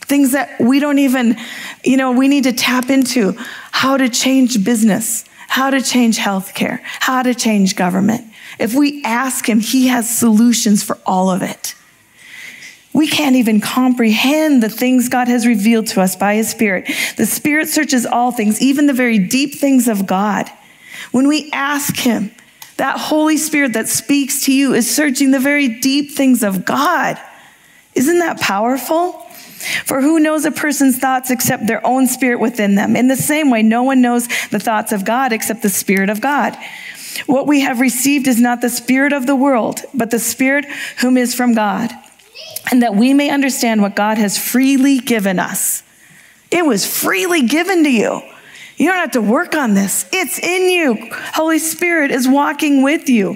Things 0.01 0.33
that 0.33 0.59
we 0.59 0.79
don't 0.79 0.99
even, 0.99 1.37
you 1.83 1.97
know, 1.97 2.11
we 2.11 2.27
need 2.27 2.43
to 2.43 2.53
tap 2.53 2.89
into 2.89 3.33
how 3.71 3.97
to 3.97 4.07
change 4.07 4.63
business, 4.63 5.25
how 5.53 5.69
to 5.69 5.83
change 5.83 6.17
healthcare, 6.17 6.79
how 6.83 7.21
to 7.21 7.35
change 7.35 7.75
government. 7.75 8.25
If 8.57 8.73
we 8.73 9.03
ask 9.03 9.47
Him, 9.47 9.59
He 9.59 9.85
has 9.85 10.09
solutions 10.09 10.81
for 10.81 10.97
all 11.05 11.29
of 11.29 11.43
it. 11.43 11.75
We 12.91 13.05
can't 13.05 13.35
even 13.35 13.61
comprehend 13.61 14.63
the 14.63 14.69
things 14.69 15.09
God 15.09 15.27
has 15.27 15.45
revealed 15.45 15.85
to 15.89 16.01
us 16.01 16.15
by 16.15 16.33
His 16.33 16.49
Spirit. 16.49 16.89
The 17.17 17.27
Spirit 17.27 17.69
searches 17.69 18.07
all 18.07 18.31
things, 18.31 18.63
even 18.63 18.87
the 18.87 18.93
very 18.93 19.19
deep 19.19 19.53
things 19.53 19.87
of 19.87 20.07
God. 20.07 20.49
When 21.11 21.27
we 21.27 21.51
ask 21.51 21.97
Him, 21.97 22.31
that 22.77 22.97
Holy 22.97 23.37
Spirit 23.37 23.73
that 23.73 23.87
speaks 23.87 24.45
to 24.45 24.51
you 24.51 24.73
is 24.73 24.89
searching 24.89 25.29
the 25.29 25.39
very 25.39 25.67
deep 25.67 26.13
things 26.13 26.41
of 26.41 26.65
God. 26.65 27.21
Isn't 27.93 28.17
that 28.17 28.41
powerful? 28.41 29.22
For 29.85 30.01
who 30.01 30.19
knows 30.19 30.45
a 30.45 30.51
person's 30.51 30.97
thoughts 30.97 31.29
except 31.31 31.67
their 31.67 31.85
own 31.85 32.07
spirit 32.07 32.39
within 32.39 32.75
them? 32.75 32.95
In 32.95 33.07
the 33.07 33.15
same 33.15 33.49
way, 33.49 33.63
no 33.63 33.83
one 33.83 34.01
knows 34.01 34.27
the 34.49 34.59
thoughts 34.59 34.91
of 34.91 35.05
God 35.05 35.33
except 35.33 35.61
the 35.61 35.69
Spirit 35.69 36.09
of 36.09 36.21
God. 36.21 36.57
What 37.25 37.47
we 37.47 37.61
have 37.61 37.79
received 37.79 38.27
is 38.27 38.41
not 38.41 38.61
the 38.61 38.69
Spirit 38.69 39.13
of 39.13 39.27
the 39.27 39.35
world, 39.35 39.81
but 39.93 40.11
the 40.11 40.19
Spirit 40.19 40.65
whom 40.99 41.17
is 41.17 41.35
from 41.35 41.53
God, 41.53 41.91
and 42.71 42.81
that 42.81 42.95
we 42.95 43.13
may 43.13 43.29
understand 43.29 43.81
what 43.81 43.95
God 43.95 44.17
has 44.17 44.37
freely 44.37 44.99
given 44.99 45.39
us. 45.39 45.83
It 46.51 46.65
was 46.65 46.85
freely 46.85 47.43
given 47.43 47.83
to 47.83 47.91
you. 47.91 48.21
You 48.77 48.87
don't 48.87 48.97
have 48.97 49.11
to 49.11 49.21
work 49.21 49.55
on 49.55 49.75
this. 49.75 50.09
It's 50.11 50.39
in 50.39 50.69
you. 50.69 51.09
Holy 51.33 51.59
Spirit 51.59 52.11
is 52.11 52.27
walking 52.27 52.81
with 52.81 53.07
you. 53.07 53.35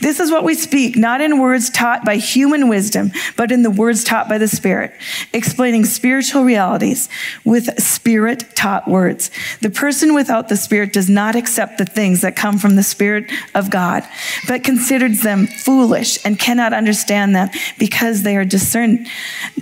This 0.00 0.20
is 0.20 0.30
what 0.30 0.44
we 0.44 0.54
speak, 0.54 0.96
not 0.96 1.20
in 1.20 1.38
words 1.38 1.68
taught 1.68 2.04
by 2.04 2.16
human 2.16 2.68
wisdom, 2.68 3.12
but 3.36 3.52
in 3.52 3.62
the 3.62 3.70
words 3.70 4.04
taught 4.04 4.28
by 4.28 4.38
the 4.38 4.48
Spirit, 4.48 4.92
explaining 5.32 5.84
spiritual 5.84 6.44
realities 6.44 7.08
with 7.44 7.80
spirit 7.80 8.56
taught 8.56 8.88
words. 8.88 9.30
The 9.60 9.70
person 9.70 10.14
without 10.14 10.48
the 10.48 10.56
Spirit 10.56 10.92
does 10.92 11.10
not 11.10 11.36
accept 11.36 11.78
the 11.78 11.84
things 11.84 12.22
that 12.22 12.36
come 12.36 12.58
from 12.58 12.76
the 12.76 12.82
Spirit 12.82 13.30
of 13.54 13.70
God, 13.70 14.04
but 14.48 14.64
considers 14.64 15.20
them 15.22 15.46
foolish 15.46 16.24
and 16.24 16.38
cannot 16.38 16.72
understand 16.72 17.36
them 17.36 17.50
because 17.78 18.22
they 18.22 18.36
are 18.36 18.44
discerned 18.44 19.06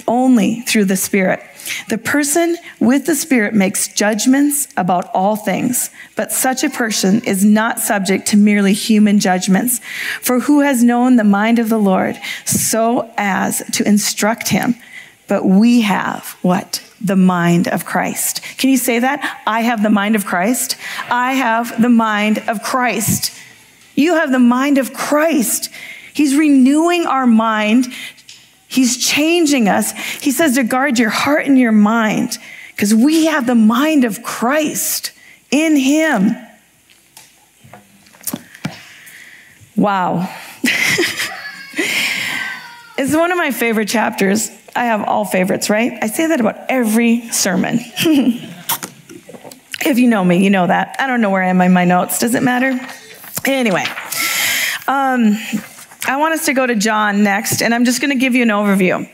only 0.07 0.61
through 0.63 0.85
the 0.85 0.97
Spirit. 0.97 1.43
The 1.89 1.99
person 1.99 2.57
with 2.81 3.07
the 3.07 3.15
Spirit 3.15 3.55
makes 3.55 3.89
judgments 3.89 4.69
about 4.77 5.11
all 5.15 5.37
things, 5.37 5.91
but 6.17 6.33
such 6.33 6.65
a 6.65 6.71
person 6.71 7.23
is 7.25 7.45
not 7.45 7.81
subject 7.81 8.27
to 8.29 8.37
merely 8.37 8.73
human 8.73 9.19
judgments. 9.19 9.81
For 10.21 10.41
who 10.41 10.61
has 10.61 10.83
known 10.83 11.17
the 11.17 11.25
mind 11.25 11.59
of 11.59 11.69
the 11.69 11.79
Lord 11.79 12.19
so 12.45 13.11
as 13.17 13.63
to 13.73 13.87
instruct 13.87 14.49
him? 14.49 14.75
But 15.29 15.45
we 15.45 15.83
have 15.83 16.37
what? 16.43 16.83
The 17.01 17.17
mind 17.17 17.69
of 17.69 17.85
Christ. 17.85 18.43
Can 18.57 18.71
you 18.71 18.77
say 18.77 18.99
that? 18.99 19.41
I 19.47 19.61
have 19.61 19.83
the 19.83 19.91
mind 19.91 20.17
of 20.17 20.25
Christ. 20.25 20.77
I 21.11 21.35
have 21.35 21.81
the 21.81 21.89
mind 21.89 22.43
of 22.49 22.63
Christ. 22.63 23.33
You 23.95 24.15
have 24.15 24.33
the 24.33 24.39
mind 24.39 24.79
of 24.79 24.93
Christ. 24.93 25.71
He's 26.13 26.37
renewing 26.37 27.07
our 27.07 27.27
mind 27.27 27.87
He's 28.69 29.05
changing 29.05 29.69
us. 29.69 29.93
He 30.23 30.31
says 30.31 30.55
to 30.55 30.63
guard 30.63 30.99
your 30.99 31.11
heart 31.11 31.47
and 31.47 31.59
your 31.59 31.73
mind 31.73 32.39
because 32.71 32.95
we 32.95 33.27
have 33.27 33.47
the 33.47 33.55
mind 33.55 34.05
of 34.05 34.23
Christ 34.23 35.13
in 35.51 35.75
Him. 35.77 36.37
Wow. 39.75 40.29
it's 42.99 43.17
one 43.17 43.33
of 43.33 43.39
my 43.39 43.51
favorite 43.51 43.89
chapters. 43.89 44.51
I 44.77 44.85
have 44.85 45.03
all 45.03 45.25
favorites, 45.25 45.71
right? 45.71 45.99
I 46.03 46.09
say 46.09 46.27
that 46.27 46.41
about 46.41 46.59
every 46.69 47.31
sermon. 47.31 47.81
if 49.81 49.99
you 49.99 50.09
know 50.09 50.23
me, 50.23 50.45
you 50.45 50.51
know 50.51 50.67
that. 50.67 50.97
I 50.99 51.07
don't 51.07 51.21
know 51.21 51.31
where 51.31 51.43
I 51.43 51.49
am 51.49 51.61
in 51.61 51.73
my 51.73 51.85
notes. 51.85 52.19
Does 52.19 52.35
it 52.35 52.43
matter? 52.43 52.79
Anyway, 53.45 53.85
um, 54.87 55.39
I 56.09 56.17
want 56.17 56.33
us 56.33 56.47
to 56.47 56.55
go 56.55 56.67
to 56.67 56.75
John 56.75 57.23
next, 57.23 57.63
and 57.63 57.75
I'm 57.75 57.85
just 57.85 58.01
going 58.01 58.11
to 58.11 58.19
give 58.19 58.35
you 58.35 58.43
an 58.43 58.49
overview. 58.49 59.07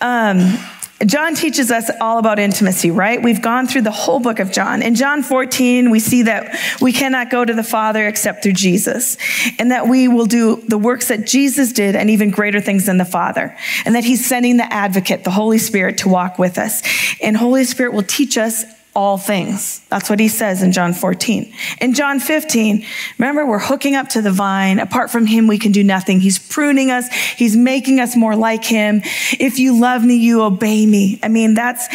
Um, 0.00 0.58
John 1.04 1.36
teaches 1.36 1.70
us 1.70 1.88
all 2.00 2.18
about 2.18 2.40
intimacy, 2.40 2.90
right? 2.90 3.22
We've 3.22 3.40
gone 3.40 3.68
through 3.68 3.82
the 3.82 3.92
whole 3.92 4.18
book 4.18 4.40
of 4.40 4.50
John. 4.50 4.82
In 4.82 4.96
John 4.96 5.22
14, 5.22 5.90
we 5.90 6.00
see 6.00 6.22
that 6.22 6.58
we 6.80 6.92
cannot 6.92 7.30
go 7.30 7.44
to 7.44 7.54
the 7.54 7.62
Father 7.62 8.08
except 8.08 8.42
through 8.42 8.54
Jesus, 8.54 9.18
and 9.60 9.70
that 9.70 9.86
we 9.86 10.08
will 10.08 10.26
do 10.26 10.64
the 10.66 10.78
works 10.78 11.08
that 11.08 11.28
Jesus 11.28 11.72
did 11.72 11.94
and 11.94 12.10
even 12.10 12.30
greater 12.30 12.60
things 12.60 12.86
than 12.86 12.98
the 12.98 13.04
Father, 13.04 13.56
and 13.84 13.94
that 13.94 14.04
He's 14.04 14.26
sending 14.26 14.56
the 14.56 14.72
advocate, 14.72 15.22
the 15.22 15.30
Holy 15.30 15.58
Spirit, 15.58 15.98
to 15.98 16.08
walk 16.08 16.40
with 16.40 16.58
us. 16.58 16.82
And 17.22 17.36
Holy 17.36 17.62
Spirit 17.62 17.92
will 17.92 18.02
teach 18.02 18.36
us 18.36 18.64
all 18.96 19.18
things. 19.18 19.80
That's 19.90 20.08
what 20.08 20.18
he 20.18 20.26
says 20.26 20.62
in 20.62 20.72
John 20.72 20.94
14. 20.94 21.52
In 21.82 21.92
John 21.92 22.18
15, 22.18 22.84
remember, 23.18 23.44
we're 23.44 23.58
hooking 23.58 23.94
up 23.94 24.08
to 24.08 24.22
the 24.22 24.32
vine. 24.32 24.78
Apart 24.78 25.10
from 25.10 25.26
him, 25.26 25.46
we 25.46 25.58
can 25.58 25.70
do 25.70 25.84
nothing. 25.84 26.18
He's 26.18 26.38
pruning 26.38 26.90
us, 26.90 27.12
he's 27.36 27.54
making 27.54 28.00
us 28.00 28.16
more 28.16 28.34
like 28.34 28.64
him. 28.64 29.02
If 29.38 29.58
you 29.58 29.78
love 29.78 30.02
me, 30.02 30.16
you 30.16 30.42
obey 30.42 30.86
me. 30.86 31.20
I 31.22 31.28
mean, 31.28 31.52
that's 31.54 31.86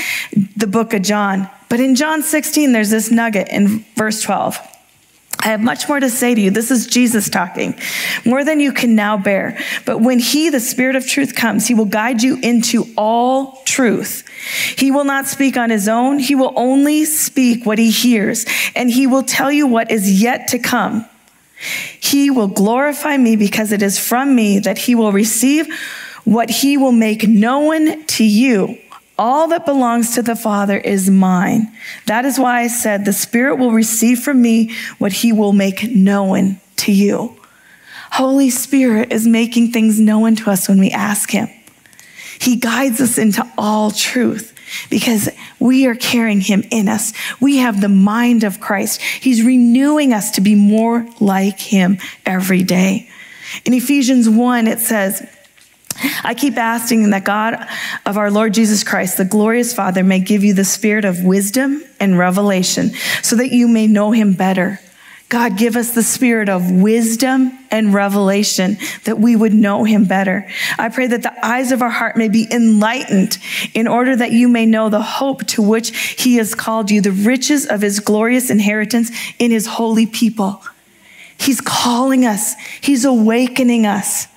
the 0.56 0.68
book 0.68 0.94
of 0.94 1.02
John. 1.02 1.50
But 1.70 1.80
in 1.80 1.96
John 1.96 2.22
16, 2.22 2.72
there's 2.72 2.92
this 2.92 3.10
nugget 3.10 3.48
in 3.50 3.84
verse 3.96 4.22
12. 4.22 4.71
I 5.43 5.47
have 5.47 5.62
much 5.62 5.89
more 5.89 5.99
to 5.99 6.10
say 6.10 6.36
to 6.36 6.41
you. 6.41 6.51
This 6.51 6.69
is 6.69 6.86
Jesus 6.86 7.27
talking, 7.27 7.73
more 8.25 8.43
than 8.43 8.60
you 8.60 8.71
can 8.71 8.93
now 8.93 9.17
bear. 9.17 9.58
But 9.86 9.99
when 9.99 10.19
He, 10.19 10.49
the 10.49 10.60
Spirit 10.60 10.95
of 10.95 11.08
truth, 11.08 11.36
comes, 11.36 11.67
He 11.67 11.73
will 11.73 11.86
guide 11.86 12.21
you 12.21 12.38
into 12.41 12.86
all 12.95 13.62
truth. 13.65 14.23
He 14.77 14.91
will 14.91 15.04
not 15.04 15.25
speak 15.25 15.58
on 15.58 15.71
His 15.71 15.88
own. 15.88 16.19
He 16.19 16.36
will 16.36 16.54
only 16.56 17.06
speak 17.06 17.65
what 17.65 17.80
He 17.80 17.89
hears, 17.89 18.45
and 18.75 18.89
He 18.91 19.08
will 19.08 19.23
tell 19.23 19.51
you 19.51 19.65
what 19.65 19.89
is 19.89 20.21
yet 20.21 20.47
to 20.49 20.60
come. 20.60 21.06
He 21.99 22.30
will 22.30 22.47
glorify 22.47 23.17
me 23.17 23.36
because 23.36 23.71
it 23.71 23.82
is 23.82 23.99
from 23.99 24.36
me 24.36 24.60
that 24.60 24.77
He 24.77 24.93
will 24.93 25.12
receive 25.12 25.67
what 26.23 26.49
He 26.51 26.77
will 26.77 26.91
make 26.91 27.27
known 27.27 28.06
to 28.06 28.23
you. 28.23 28.77
All 29.22 29.50
that 29.50 29.68
belongs 29.68 30.16
to 30.16 30.24
the 30.24 30.36
Father 30.36 30.80
is 30.80 31.08
mine. 31.08 31.72
That 32.08 32.26
is 32.26 32.40
why 32.40 32.62
I 32.62 32.68
said, 32.68 33.06
The 33.06 33.14
Spirit 33.14 33.58
will 33.58 33.72
receive 33.72 34.22
from 34.22 34.42
me 34.42 34.74
what 34.98 35.14
he 35.14 35.32
will 35.32 35.54
make 35.54 35.84
known 35.96 36.60
to 36.78 36.92
you. 36.92 37.40
Holy 38.14 38.50
Spirit 38.50 39.14
is 39.14 39.28
making 39.28 39.74
things 39.74 40.00
known 40.00 40.38
to 40.38 40.50
us 40.50 40.68
when 40.68 40.80
we 40.80 40.90
ask 40.90 41.30
him. 41.30 41.50
He 42.40 42.56
guides 42.56 43.00
us 43.00 43.20
into 43.20 43.48
all 43.60 43.92
truth 43.92 44.56
because 44.90 45.30
we 45.60 45.86
are 45.86 45.94
carrying 45.94 46.42
him 46.42 46.64
in 46.72 46.90
us. 46.90 47.14
We 47.40 47.58
have 47.58 47.80
the 47.80 47.90
mind 47.90 48.44
of 48.44 48.60
Christ. 48.60 49.04
He's 49.04 49.44
renewing 49.44 50.14
us 50.14 50.32
to 50.32 50.42
be 50.42 50.56
more 50.56 51.08
like 51.20 51.60
him 51.60 52.00
every 52.26 52.64
day. 52.64 53.08
In 53.66 53.76
Ephesians 53.76 54.28
1, 54.28 54.66
it 54.66 54.80
says, 54.80 55.24
I 56.24 56.34
keep 56.34 56.58
asking 56.58 57.10
that 57.12 57.24
God 57.24 57.68
of 58.06 58.18
our 58.18 58.32
Lord 58.32 58.54
Jesus 58.54 58.84
Christ, 58.84 59.18
the 59.18 59.26
glorious 59.26 59.74
Father, 59.74 60.04
may 60.04 60.20
give 60.20 60.44
you 60.44 60.54
the 60.54 60.66
spirit 60.66 61.06
of 61.06 61.24
wisdom 61.24 61.84
and 62.00 62.18
revelation 62.18 62.92
so 63.22 63.36
that 63.36 63.52
you 63.52 63.68
may 63.68 63.88
know 63.88 64.12
him 64.12 64.34
better. 64.34 64.80
God, 65.32 65.58
give 65.58 65.78
us 65.78 65.92
the 65.92 66.04
spirit 66.04 66.50
of 66.50 66.70
wisdom 66.70 67.58
and 67.72 67.94
revelation 67.94 68.78
that 69.06 69.18
we 69.18 69.34
would 69.34 69.54
know 69.54 69.86
him 69.86 70.04
better. 70.04 70.46
I 70.78 70.90
pray 70.90 71.08
that 71.08 71.24
the 71.24 71.46
eyes 71.46 71.72
of 71.72 71.82
our 71.82 71.90
heart 71.90 72.18
may 72.18 72.28
be 72.28 72.52
enlightened 72.52 73.38
in 73.74 73.88
order 73.88 74.14
that 74.14 74.34
you 74.34 74.50
may 74.50 74.66
know 74.66 74.90
the 74.90 75.02
hope 75.02 75.48
to 75.48 75.62
which 75.62 75.98
he 76.22 76.36
has 76.36 76.54
called 76.54 76.92
you, 76.92 77.00
the 77.00 77.14
riches 77.14 77.66
of 77.66 77.82
his 77.82 78.02
glorious 78.02 78.50
inheritance 78.50 79.10
in 79.40 79.52
his 79.52 79.68
holy 79.68 80.06
people. 80.06 80.62
He's 81.38 81.62
calling 81.62 82.26
us. 82.26 82.56
He's 82.82 83.06
awakening 83.06 83.86
us. 83.86 84.28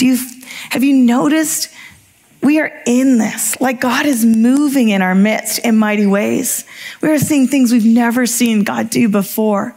Do 0.00 0.06
you 0.06 0.16
have 0.70 0.82
you 0.82 0.94
noticed 0.94 1.68
we 2.42 2.58
are 2.58 2.72
in 2.86 3.18
this? 3.18 3.60
Like 3.60 3.82
God 3.82 4.06
is 4.06 4.24
moving 4.24 4.88
in 4.88 5.02
our 5.02 5.14
midst 5.14 5.58
in 5.58 5.76
mighty 5.76 6.06
ways. 6.06 6.64
We 7.02 7.10
are 7.10 7.18
seeing 7.18 7.48
things 7.48 7.70
we've 7.70 7.84
never 7.84 8.24
seen 8.24 8.64
God 8.64 8.88
do 8.88 9.10
before. 9.10 9.76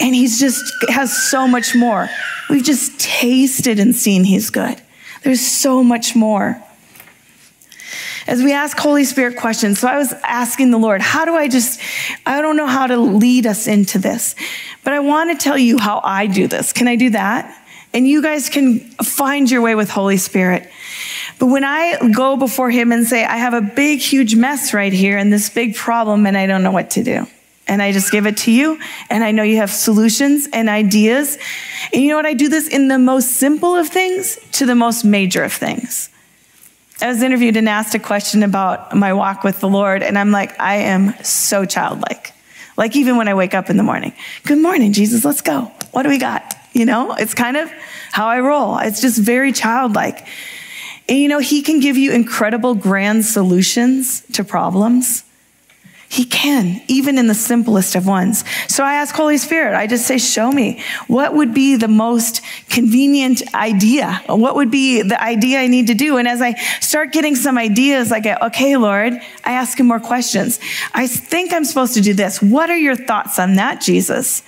And 0.00 0.14
He's 0.14 0.40
just 0.40 0.64
has 0.88 1.14
so 1.14 1.46
much 1.46 1.74
more. 1.74 2.08
We've 2.48 2.64
just 2.64 2.98
tasted 2.98 3.78
and 3.78 3.94
seen 3.94 4.24
He's 4.24 4.48
good. 4.48 4.80
There's 5.22 5.42
so 5.42 5.84
much 5.84 6.16
more. 6.16 6.62
As 8.26 8.42
we 8.42 8.54
ask 8.54 8.78
Holy 8.78 9.04
Spirit 9.04 9.36
questions, 9.36 9.80
so 9.80 9.86
I 9.86 9.98
was 9.98 10.14
asking 10.24 10.70
the 10.70 10.78
Lord, 10.78 11.02
how 11.02 11.26
do 11.26 11.34
I 11.34 11.46
just, 11.46 11.78
I 12.24 12.40
don't 12.40 12.56
know 12.56 12.66
how 12.66 12.86
to 12.86 12.96
lead 12.96 13.46
us 13.46 13.66
into 13.66 13.98
this, 13.98 14.34
but 14.82 14.94
I 14.94 15.00
want 15.00 15.38
to 15.38 15.44
tell 15.44 15.58
you 15.58 15.76
how 15.76 16.00
I 16.02 16.26
do 16.26 16.48
this. 16.48 16.72
Can 16.72 16.88
I 16.88 16.96
do 16.96 17.10
that? 17.10 17.65
And 17.92 18.06
you 18.06 18.22
guys 18.22 18.48
can 18.48 18.80
find 18.80 19.50
your 19.50 19.62
way 19.62 19.74
with 19.74 19.90
Holy 19.90 20.16
Spirit. 20.16 20.70
But 21.38 21.46
when 21.46 21.64
I 21.64 22.10
go 22.14 22.36
before 22.36 22.70
Him 22.70 22.92
and 22.92 23.06
say, 23.06 23.24
I 23.24 23.36
have 23.36 23.54
a 23.54 23.60
big, 23.60 24.00
huge 24.00 24.34
mess 24.36 24.72
right 24.72 24.92
here 24.92 25.18
and 25.18 25.32
this 25.32 25.50
big 25.50 25.74
problem, 25.74 26.26
and 26.26 26.36
I 26.36 26.46
don't 26.46 26.62
know 26.62 26.72
what 26.72 26.90
to 26.90 27.02
do. 27.02 27.26
And 27.68 27.82
I 27.82 27.92
just 27.92 28.12
give 28.12 28.26
it 28.26 28.36
to 28.38 28.52
you, 28.52 28.78
and 29.10 29.24
I 29.24 29.32
know 29.32 29.42
you 29.42 29.56
have 29.56 29.70
solutions 29.70 30.48
and 30.52 30.68
ideas. 30.68 31.36
And 31.92 32.00
you 32.00 32.10
know 32.10 32.16
what? 32.16 32.26
I 32.26 32.34
do 32.34 32.48
this 32.48 32.68
in 32.68 32.88
the 32.88 32.98
most 32.98 33.32
simple 33.32 33.74
of 33.74 33.88
things 33.88 34.38
to 34.52 34.66
the 34.66 34.76
most 34.76 35.04
major 35.04 35.42
of 35.42 35.52
things. 35.52 36.08
I 37.02 37.08
was 37.08 37.22
interviewed 37.22 37.56
and 37.56 37.68
asked 37.68 37.94
a 37.94 37.98
question 37.98 38.42
about 38.42 38.94
my 38.94 39.12
walk 39.12 39.42
with 39.42 39.60
the 39.60 39.68
Lord, 39.68 40.02
and 40.02 40.16
I'm 40.16 40.30
like, 40.30 40.58
I 40.60 40.76
am 40.76 41.12
so 41.22 41.64
childlike. 41.64 42.32
Like, 42.76 42.94
even 42.94 43.16
when 43.16 43.26
I 43.26 43.34
wake 43.34 43.52
up 43.52 43.68
in 43.68 43.76
the 43.76 43.82
morning, 43.82 44.12
good 44.44 44.58
morning, 44.58 44.92
Jesus, 44.92 45.24
let's 45.24 45.40
go. 45.40 45.72
What 45.90 46.04
do 46.04 46.08
we 46.08 46.18
got? 46.18 46.54
You 46.76 46.84
know, 46.84 47.14
it's 47.14 47.32
kind 47.32 47.56
of 47.56 47.72
how 48.12 48.26
I 48.26 48.40
roll. 48.40 48.76
It's 48.76 49.00
just 49.00 49.18
very 49.18 49.50
childlike. 49.50 50.26
And 51.08 51.18
you 51.18 51.26
know, 51.26 51.38
He 51.38 51.62
can 51.62 51.80
give 51.80 51.96
you 51.96 52.12
incredible 52.12 52.74
grand 52.74 53.24
solutions 53.24 54.20
to 54.34 54.44
problems. 54.44 55.24
He 56.16 56.24
can, 56.24 56.80
even 56.88 57.18
in 57.18 57.26
the 57.26 57.34
simplest 57.34 57.94
of 57.94 58.06
ones. 58.06 58.42
So 58.68 58.82
I 58.82 58.94
ask 58.94 59.14
Holy 59.14 59.36
Spirit, 59.36 59.76
I 59.76 59.86
just 59.86 60.06
say, 60.06 60.16
show 60.16 60.50
me 60.50 60.82
what 61.08 61.34
would 61.34 61.52
be 61.52 61.76
the 61.76 61.88
most 61.88 62.40
convenient 62.70 63.42
idea? 63.54 64.22
What 64.26 64.54
would 64.54 64.70
be 64.70 65.02
the 65.02 65.22
idea 65.22 65.58
I 65.58 65.66
need 65.66 65.88
to 65.88 65.94
do? 65.94 66.16
And 66.16 66.26
as 66.26 66.40
I 66.40 66.54
start 66.80 67.12
getting 67.12 67.36
some 67.36 67.58
ideas, 67.58 68.12
I 68.12 68.20
get, 68.20 68.40
okay, 68.40 68.78
Lord, 68.78 69.12
I 69.44 69.52
ask 69.52 69.78
him 69.78 69.88
more 69.88 70.00
questions. 70.00 70.58
I 70.94 71.06
think 71.06 71.52
I'm 71.52 71.66
supposed 71.66 71.92
to 71.92 72.00
do 72.00 72.14
this. 72.14 72.40
What 72.40 72.70
are 72.70 72.78
your 72.78 72.96
thoughts 72.96 73.38
on 73.38 73.56
that, 73.56 73.82
Jesus? 73.82 74.42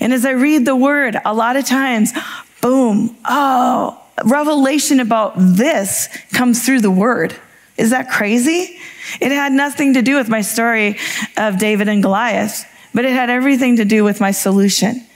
And 0.00 0.12
as 0.12 0.26
I 0.26 0.32
read 0.32 0.64
the 0.64 0.74
word, 0.74 1.16
a 1.24 1.32
lot 1.32 1.54
of 1.54 1.64
times, 1.64 2.12
boom, 2.60 3.16
oh, 3.26 3.96
revelation 4.24 4.98
about 4.98 5.34
this 5.36 6.08
comes 6.32 6.66
through 6.66 6.80
the 6.80 6.90
word. 6.90 7.36
Is 7.76 7.90
that 7.90 8.10
crazy? 8.10 8.78
It 9.20 9.32
had 9.32 9.52
nothing 9.52 9.94
to 9.94 10.02
do 10.02 10.16
with 10.16 10.28
my 10.28 10.42
story 10.42 10.98
of 11.36 11.58
David 11.58 11.88
and 11.88 12.02
Goliath, 12.02 12.66
but 12.94 13.04
it 13.04 13.12
had 13.12 13.30
everything 13.30 13.76
to 13.76 13.84
do 13.84 14.04
with 14.04 14.20
my 14.20 14.30
solution. 14.30 15.06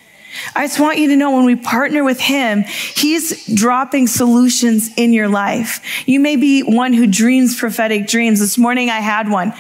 I 0.55 0.67
just 0.67 0.81
want 0.81 0.99
you 0.99 1.09
to 1.09 1.17
know 1.17 1.33
when 1.33 1.45
we 1.45 1.57
partner 1.57 2.05
with 2.05 2.21
Him, 2.21 2.63
He's 2.63 3.47
dropping 3.55 4.07
solutions 4.07 4.91
in 4.97 5.13
your 5.13 5.29
life. 5.29 5.81
You 6.07 6.21
may 6.21 6.37
be 6.37 6.63
one 6.63 6.93
who 6.93 7.07
dreams 7.07 7.59
prophetic 7.59 8.07
dreams. 8.07 8.41
This 8.41 8.59
morning 8.59 8.91
I 8.91 9.01
had 9.01 9.31
one 9.31 9.53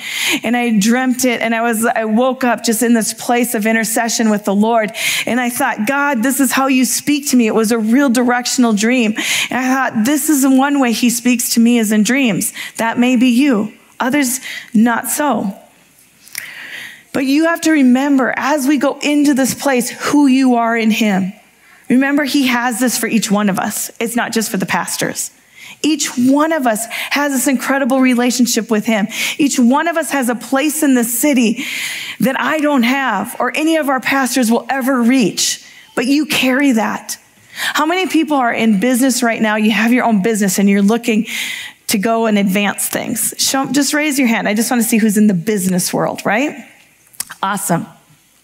and 0.42 0.56
I 0.56 0.78
dreamt 0.78 1.24
it 1.24 1.42
and 1.42 1.54
I 1.54 1.62
was, 1.62 1.84
I 1.84 2.04
woke 2.04 2.44
up 2.44 2.64
just 2.64 2.82
in 2.82 2.94
this 2.94 3.14
place 3.14 3.54
of 3.54 3.66
intercession 3.66 4.30
with 4.30 4.44
the 4.44 4.54
Lord. 4.54 4.92
And 5.26 5.40
I 5.40 5.50
thought, 5.50 5.86
God, 5.86 6.22
this 6.22 6.40
is 6.40 6.52
how 6.52 6.66
you 6.66 6.84
speak 6.84 7.28
to 7.28 7.36
me. 7.36 7.46
It 7.46 7.54
was 7.54 7.72
a 7.72 7.78
real 7.78 8.08
directional 8.08 8.72
dream. 8.72 9.14
And 9.50 9.58
I 9.58 9.68
thought, 9.72 10.04
this 10.04 10.28
is 10.28 10.46
one 10.46 10.80
way 10.80 10.92
He 10.92 11.10
speaks 11.10 11.50
to 11.54 11.60
me 11.60 11.78
is 11.78 11.92
in 11.92 12.02
dreams. 12.02 12.52
That 12.76 12.98
may 12.98 13.16
be 13.16 13.28
you. 13.28 13.72
Others, 14.00 14.40
not 14.74 15.08
so. 15.08 15.56
But 17.16 17.24
you 17.24 17.46
have 17.46 17.62
to 17.62 17.70
remember 17.70 18.34
as 18.36 18.68
we 18.68 18.76
go 18.76 18.98
into 19.00 19.32
this 19.32 19.54
place 19.54 19.88
who 19.88 20.26
you 20.26 20.56
are 20.56 20.76
in 20.76 20.90
Him. 20.90 21.32
Remember, 21.88 22.24
He 22.24 22.48
has 22.48 22.78
this 22.78 22.98
for 22.98 23.06
each 23.06 23.30
one 23.30 23.48
of 23.48 23.58
us. 23.58 23.90
It's 23.98 24.16
not 24.16 24.34
just 24.34 24.50
for 24.50 24.58
the 24.58 24.66
pastors. 24.66 25.30
Each 25.80 26.08
one 26.18 26.52
of 26.52 26.66
us 26.66 26.84
has 27.08 27.32
this 27.32 27.48
incredible 27.48 28.02
relationship 28.02 28.70
with 28.70 28.84
Him. 28.84 29.08
Each 29.38 29.58
one 29.58 29.88
of 29.88 29.96
us 29.96 30.10
has 30.10 30.28
a 30.28 30.34
place 30.34 30.82
in 30.82 30.92
the 30.92 31.04
city 31.04 31.64
that 32.20 32.38
I 32.38 32.58
don't 32.58 32.82
have 32.82 33.34
or 33.40 33.50
any 33.56 33.76
of 33.76 33.88
our 33.88 34.00
pastors 34.00 34.50
will 34.50 34.66
ever 34.68 35.00
reach. 35.00 35.64
But 35.94 36.04
you 36.04 36.26
carry 36.26 36.72
that. 36.72 37.16
How 37.54 37.86
many 37.86 38.08
people 38.08 38.36
are 38.36 38.52
in 38.52 38.78
business 38.78 39.22
right 39.22 39.40
now? 39.40 39.56
You 39.56 39.70
have 39.70 39.90
your 39.90 40.04
own 40.04 40.20
business 40.20 40.58
and 40.58 40.68
you're 40.68 40.82
looking 40.82 41.28
to 41.86 41.96
go 41.96 42.26
and 42.26 42.36
advance 42.36 42.90
things? 42.90 43.32
Show, 43.38 43.72
just 43.72 43.94
raise 43.94 44.18
your 44.18 44.28
hand. 44.28 44.46
I 44.46 44.52
just 44.52 44.70
want 44.70 44.82
to 44.82 44.86
see 44.86 44.98
who's 44.98 45.16
in 45.16 45.28
the 45.28 45.34
business 45.34 45.94
world, 45.94 46.20
right? 46.26 46.62
Awesome. 47.46 47.86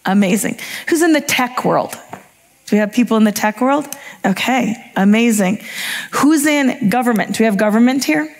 Amazing. 0.05 0.59
Who's 0.87 1.01
in 1.01 1.11
the 1.11 1.19
tech 1.19 1.65
world? 1.65 1.91
Do 1.91 2.77
we 2.77 2.77
have 2.77 2.93
people 2.93 3.17
in 3.17 3.25
the 3.25 3.33
tech 3.33 3.59
world? 3.59 3.85
Okay, 4.25 4.91
amazing. 4.95 5.61
Who's 6.11 6.45
in 6.45 6.87
government? 6.87 7.35
Do 7.35 7.43
we 7.43 7.45
have 7.45 7.57
government 7.57 8.05
here? 8.05 8.33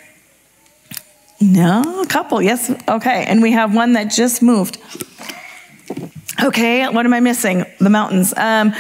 No, 1.41 2.02
a 2.02 2.08
couple, 2.08 2.41
yes. 2.41 2.71
Okay, 2.88 3.26
and 3.28 3.41
we 3.41 3.52
have 3.52 3.76
one 3.76 3.91
that 3.93 4.06
just 4.06 4.41
moved. 4.41 4.78
Okay, 6.41 6.88
what 6.88 7.06
am 7.06 7.13
I 7.13 7.19
missing? 7.19 7.65
The 7.82 7.89
mountains. 7.89 8.34
Um, 8.38 8.73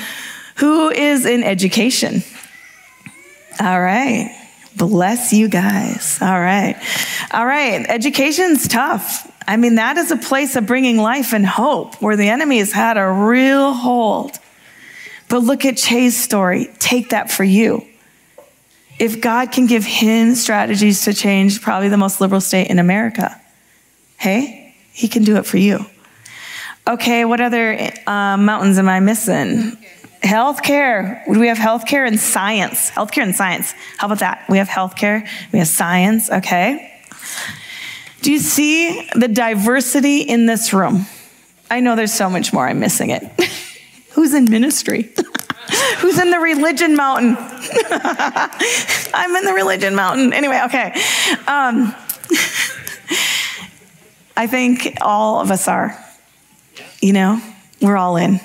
who 0.55 0.89
is 0.89 1.25
in 1.25 1.43
education? 1.43 2.23
All 3.59 3.81
right. 3.81 4.33
Bless 4.77 5.33
you 5.33 5.49
guys. 5.49 6.17
All 6.21 6.39
right. 6.39 6.77
All 7.31 7.45
right. 7.45 7.85
Education's 7.89 8.69
tough. 8.69 9.29
I 9.47 9.57
mean, 9.57 9.75
that 9.75 9.97
is 9.97 10.11
a 10.11 10.17
place 10.17 10.55
of 10.55 10.65
bringing 10.65 10.97
life 10.97 11.33
and 11.33 11.45
hope 11.45 12.01
where 12.01 12.15
the 12.15 12.29
enemy 12.29 12.59
has 12.59 12.71
had 12.71 12.97
a 12.97 13.07
real 13.07 13.73
hold. 13.73 14.37
But 15.29 15.39
look 15.39 15.65
at 15.65 15.75
Ché's 15.75 16.15
story. 16.15 16.69
Take 16.79 17.09
that 17.09 17.31
for 17.31 17.43
you. 17.43 17.85
If 18.99 19.21
God 19.21 19.51
can 19.51 19.65
give 19.65 19.83
him 19.83 20.35
strategies 20.35 21.03
to 21.05 21.13
change 21.13 21.61
probably 21.61 21.89
the 21.89 21.97
most 21.97 22.21
liberal 22.21 22.41
state 22.41 22.69
in 22.69 22.79
America, 22.79 23.39
hey, 24.17 24.75
he 24.91 25.07
can 25.07 25.23
do 25.23 25.37
it 25.37 25.45
for 25.45 25.57
you. 25.57 25.85
Okay, 26.87 27.25
what 27.25 27.41
other 27.41 27.91
uh, 28.05 28.37
mountains 28.37 28.77
am 28.77 28.89
I 28.89 28.99
missing? 28.99 29.77
Healthcare. 30.21 31.25
Do 31.25 31.39
we 31.39 31.47
have 31.47 31.57
healthcare 31.57 32.05
and 32.05 32.19
science? 32.19 32.91
Healthcare 32.91 33.23
and 33.23 33.35
science. 33.35 33.73
How 33.97 34.07
about 34.07 34.19
that? 34.19 34.45
We 34.49 34.57
have 34.57 34.69
healthcare, 34.69 35.27
we 35.51 35.59
have 35.59 35.67
science, 35.67 36.29
okay? 36.29 36.91
Do 38.23 38.31
you 38.31 38.39
see 38.39 39.05
the 39.15 39.27
diversity 39.27 40.21
in 40.21 40.45
this 40.45 40.71
room? 40.71 41.05
I 41.69 41.81
know 41.81 41.97
there's 41.97 42.13
so 42.13 42.29
much 42.29 42.53
more. 42.53 42.65
I'm 42.65 42.79
missing 42.79 43.09
it. 43.09 43.21
Who's 44.13 44.33
in 44.33 44.45
ministry? 44.45 45.11
Who's 45.97 46.17
in 46.17 46.31
the 46.31 46.39
religion 46.39 46.95
mountain? 46.95 47.35
I'm 49.13 49.35
in 49.35 49.43
the 49.43 49.51
religion 49.53 49.93
mountain. 49.93 50.31
Anyway, 50.31 50.61
okay. 50.67 50.93
Um, 51.47 51.93
I 54.37 54.47
think 54.47 54.95
all 55.01 55.41
of 55.41 55.51
us 55.51 55.67
are. 55.67 55.97
You 57.01 57.11
know, 57.11 57.41
we're 57.81 57.97
all 57.97 58.15
in. 58.15 58.39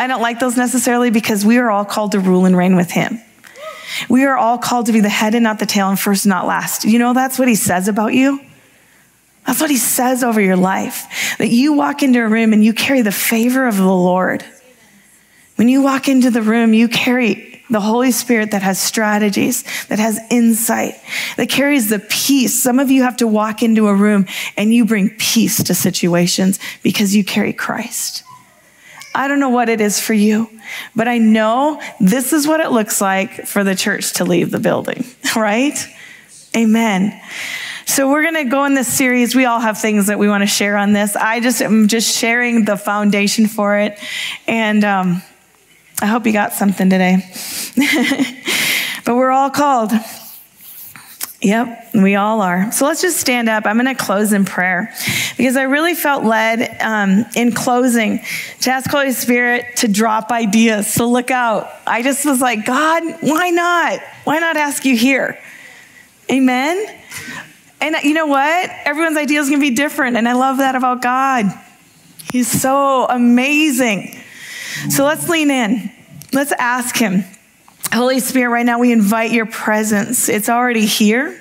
I 0.00 0.08
don't 0.08 0.20
like 0.20 0.40
those 0.40 0.56
necessarily 0.56 1.10
because 1.10 1.46
we 1.46 1.58
are 1.58 1.70
all 1.70 1.84
called 1.84 2.12
to 2.12 2.18
rule 2.18 2.44
and 2.44 2.56
reign 2.56 2.74
with 2.74 2.90
Him. 2.90 3.20
We 4.08 4.24
are 4.24 4.36
all 4.36 4.58
called 4.58 4.86
to 4.86 4.92
be 4.92 5.00
the 5.00 5.08
head 5.08 5.36
and 5.36 5.44
not 5.44 5.60
the 5.60 5.66
tail 5.66 5.88
and 5.90 6.00
first 6.00 6.24
and 6.24 6.30
not 6.30 6.44
last. 6.44 6.84
You 6.84 6.98
know, 6.98 7.12
that's 7.12 7.38
what 7.38 7.46
He 7.46 7.54
says 7.54 7.86
about 7.86 8.14
you. 8.14 8.40
That's 9.50 9.60
what 9.60 9.70
he 9.70 9.78
says 9.78 10.22
over 10.22 10.40
your 10.40 10.54
life. 10.54 11.34
That 11.38 11.48
you 11.48 11.72
walk 11.72 12.04
into 12.04 12.20
a 12.20 12.28
room 12.28 12.52
and 12.52 12.64
you 12.64 12.72
carry 12.72 13.02
the 13.02 13.10
favor 13.10 13.66
of 13.66 13.76
the 13.76 13.82
Lord. 13.82 14.44
When 15.56 15.68
you 15.68 15.82
walk 15.82 16.08
into 16.08 16.30
the 16.30 16.40
room, 16.40 16.72
you 16.72 16.86
carry 16.86 17.60
the 17.68 17.80
Holy 17.80 18.12
Spirit 18.12 18.52
that 18.52 18.62
has 18.62 18.78
strategies, 18.78 19.64
that 19.88 19.98
has 19.98 20.20
insight, 20.30 20.94
that 21.36 21.48
carries 21.48 21.88
the 21.88 21.98
peace. 21.98 22.62
Some 22.62 22.78
of 22.78 22.92
you 22.92 23.02
have 23.02 23.16
to 23.16 23.26
walk 23.26 23.64
into 23.64 23.88
a 23.88 23.94
room 23.94 24.26
and 24.56 24.72
you 24.72 24.84
bring 24.84 25.10
peace 25.18 25.60
to 25.64 25.74
situations 25.74 26.60
because 26.84 27.16
you 27.16 27.24
carry 27.24 27.52
Christ. 27.52 28.22
I 29.16 29.26
don't 29.26 29.40
know 29.40 29.48
what 29.48 29.68
it 29.68 29.80
is 29.80 29.98
for 29.98 30.14
you, 30.14 30.48
but 30.94 31.08
I 31.08 31.18
know 31.18 31.82
this 31.98 32.32
is 32.32 32.46
what 32.46 32.60
it 32.60 32.70
looks 32.70 33.00
like 33.00 33.48
for 33.48 33.64
the 33.64 33.74
church 33.74 34.12
to 34.12 34.24
leave 34.24 34.52
the 34.52 34.60
building, 34.60 35.04
right? 35.34 35.76
Amen. 36.56 37.20
So 37.90 38.08
we're 38.08 38.22
going 38.22 38.36
to 38.36 38.44
go 38.44 38.66
in 38.66 38.74
this 38.74 38.86
series. 38.86 39.34
We 39.34 39.46
all 39.46 39.58
have 39.58 39.76
things 39.76 40.06
that 40.06 40.16
we 40.16 40.28
want 40.28 40.42
to 40.42 40.46
share 40.46 40.76
on 40.76 40.92
this. 40.92 41.16
I 41.16 41.40
just 41.40 41.60
am 41.60 41.88
just 41.88 42.16
sharing 42.16 42.64
the 42.64 42.76
foundation 42.76 43.48
for 43.48 43.78
it. 43.78 43.98
And 44.46 44.84
um, 44.84 45.22
I 46.00 46.06
hope 46.06 46.24
you 46.24 46.32
got 46.32 46.52
something 46.52 46.88
today. 46.88 47.16
but 49.04 49.16
we're 49.16 49.32
all 49.32 49.50
called. 49.50 49.90
Yep, 51.42 51.88
we 51.94 52.14
all 52.14 52.42
are. 52.42 52.70
So 52.70 52.86
let's 52.86 53.02
just 53.02 53.18
stand 53.18 53.48
up. 53.48 53.66
I'm 53.66 53.76
going 53.76 53.92
to 53.92 54.00
close 54.00 54.32
in 54.32 54.44
prayer 54.44 54.94
because 55.36 55.56
I 55.56 55.62
really 55.62 55.94
felt 55.94 56.22
led 56.22 56.80
um, 56.80 57.24
in 57.34 57.50
closing 57.50 58.20
to 58.60 58.70
ask 58.70 58.88
Holy 58.88 59.10
Spirit 59.10 59.78
to 59.78 59.88
drop 59.88 60.30
ideas. 60.30 60.86
So 60.86 61.10
look 61.10 61.32
out. 61.32 61.68
I 61.88 62.04
just 62.04 62.24
was 62.24 62.40
like, 62.40 62.64
God, 62.64 63.02
why 63.20 63.50
not? 63.50 63.98
Why 64.22 64.38
not 64.38 64.56
ask 64.56 64.84
you 64.84 64.96
here? 64.96 65.40
Amen. 66.30 66.86
And 67.80 67.96
you 68.02 68.14
know 68.14 68.26
what? 68.26 68.70
Everyone's 68.84 69.16
idea 69.16 69.40
is 69.40 69.48
going 69.48 69.60
to 69.60 69.68
be 69.68 69.74
different. 69.74 70.16
And 70.16 70.28
I 70.28 70.34
love 70.34 70.58
that 70.58 70.74
about 70.74 71.02
God. 71.02 71.46
He's 72.32 72.48
so 72.48 73.06
amazing. 73.06 74.16
So 74.90 75.04
let's 75.04 75.28
lean 75.28 75.50
in. 75.50 75.90
Let's 76.32 76.52
ask 76.52 76.96
Him. 76.96 77.24
Holy 77.92 78.20
Spirit, 78.20 78.50
right 78.50 78.66
now 78.66 78.78
we 78.78 78.92
invite 78.92 79.32
your 79.32 79.46
presence. 79.46 80.28
It's 80.28 80.48
already 80.48 80.86
here. 80.86 81.40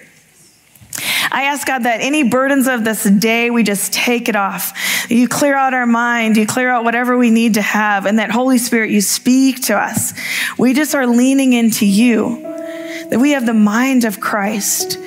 I 1.32 1.44
ask 1.44 1.68
God 1.68 1.84
that 1.84 2.02
any 2.02 2.24
burdens 2.24 2.68
of 2.68 2.84
this 2.84 3.04
day, 3.04 3.52
we 3.52 3.64
just 3.64 3.94
take 3.94 4.28
it 4.30 4.36
off. 4.36 5.06
You 5.10 5.28
clear 5.28 5.56
out 5.56 5.74
our 5.74 5.86
mind, 5.86 6.38
you 6.38 6.48
clear 6.48 6.70
out 6.70 6.84
whatever 6.84 7.18
we 7.18 7.30
need 7.30 7.54
to 7.54 7.62
have, 7.62 8.06
and 8.06 8.20
that 8.20 8.32
Holy 8.32 8.58
Spirit, 8.58 8.90
you 8.90 9.00
speak 9.02 9.64
to 9.66 9.78
us. 9.78 10.14
We 10.58 10.74
just 10.74 10.96
are 10.96 11.06
leaning 11.06 11.54
into 11.54 11.86
you, 11.86 12.42
that 13.10 13.20
we 13.20 13.32
have 13.32 13.46
the 13.46 13.54
mind 13.54 14.06
of 14.06 14.20
Christ. 14.20 14.98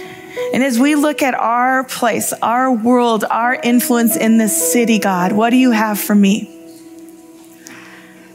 And 0.52 0.62
as 0.62 0.78
we 0.78 0.94
look 0.94 1.22
at 1.22 1.34
our 1.34 1.84
place, 1.84 2.32
our 2.42 2.72
world, 2.72 3.24
our 3.30 3.54
influence 3.54 4.16
in 4.16 4.38
this 4.38 4.72
city, 4.72 4.98
God, 4.98 5.32
what 5.32 5.50
do 5.50 5.56
you 5.56 5.70
have 5.70 5.98
for 5.98 6.14
me? 6.14 6.48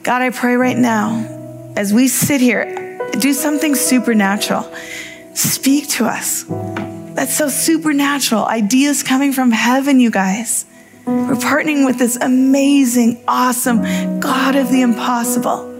God, 0.03 0.21
I 0.21 0.29
pray 0.29 0.55
right 0.55 0.77
now, 0.77 1.73
as 1.75 1.93
we 1.93 2.07
sit 2.07 2.41
here, 2.41 2.99
do 3.19 3.33
something 3.33 3.75
supernatural. 3.75 4.71
Speak 5.33 5.89
to 5.89 6.05
us. 6.05 6.45
That's 7.13 7.35
so 7.35 7.49
supernatural. 7.49 8.45
Ideas 8.45 9.03
coming 9.03 9.33
from 9.33 9.51
heaven, 9.51 9.99
you 9.99 10.09
guys. 10.09 10.65
We're 11.05 11.35
partnering 11.35 11.85
with 11.85 11.99
this 11.99 12.15
amazing, 12.15 13.23
awesome 13.27 14.19
God 14.19 14.55
of 14.55 14.71
the 14.71 14.81
impossible. 14.81 15.73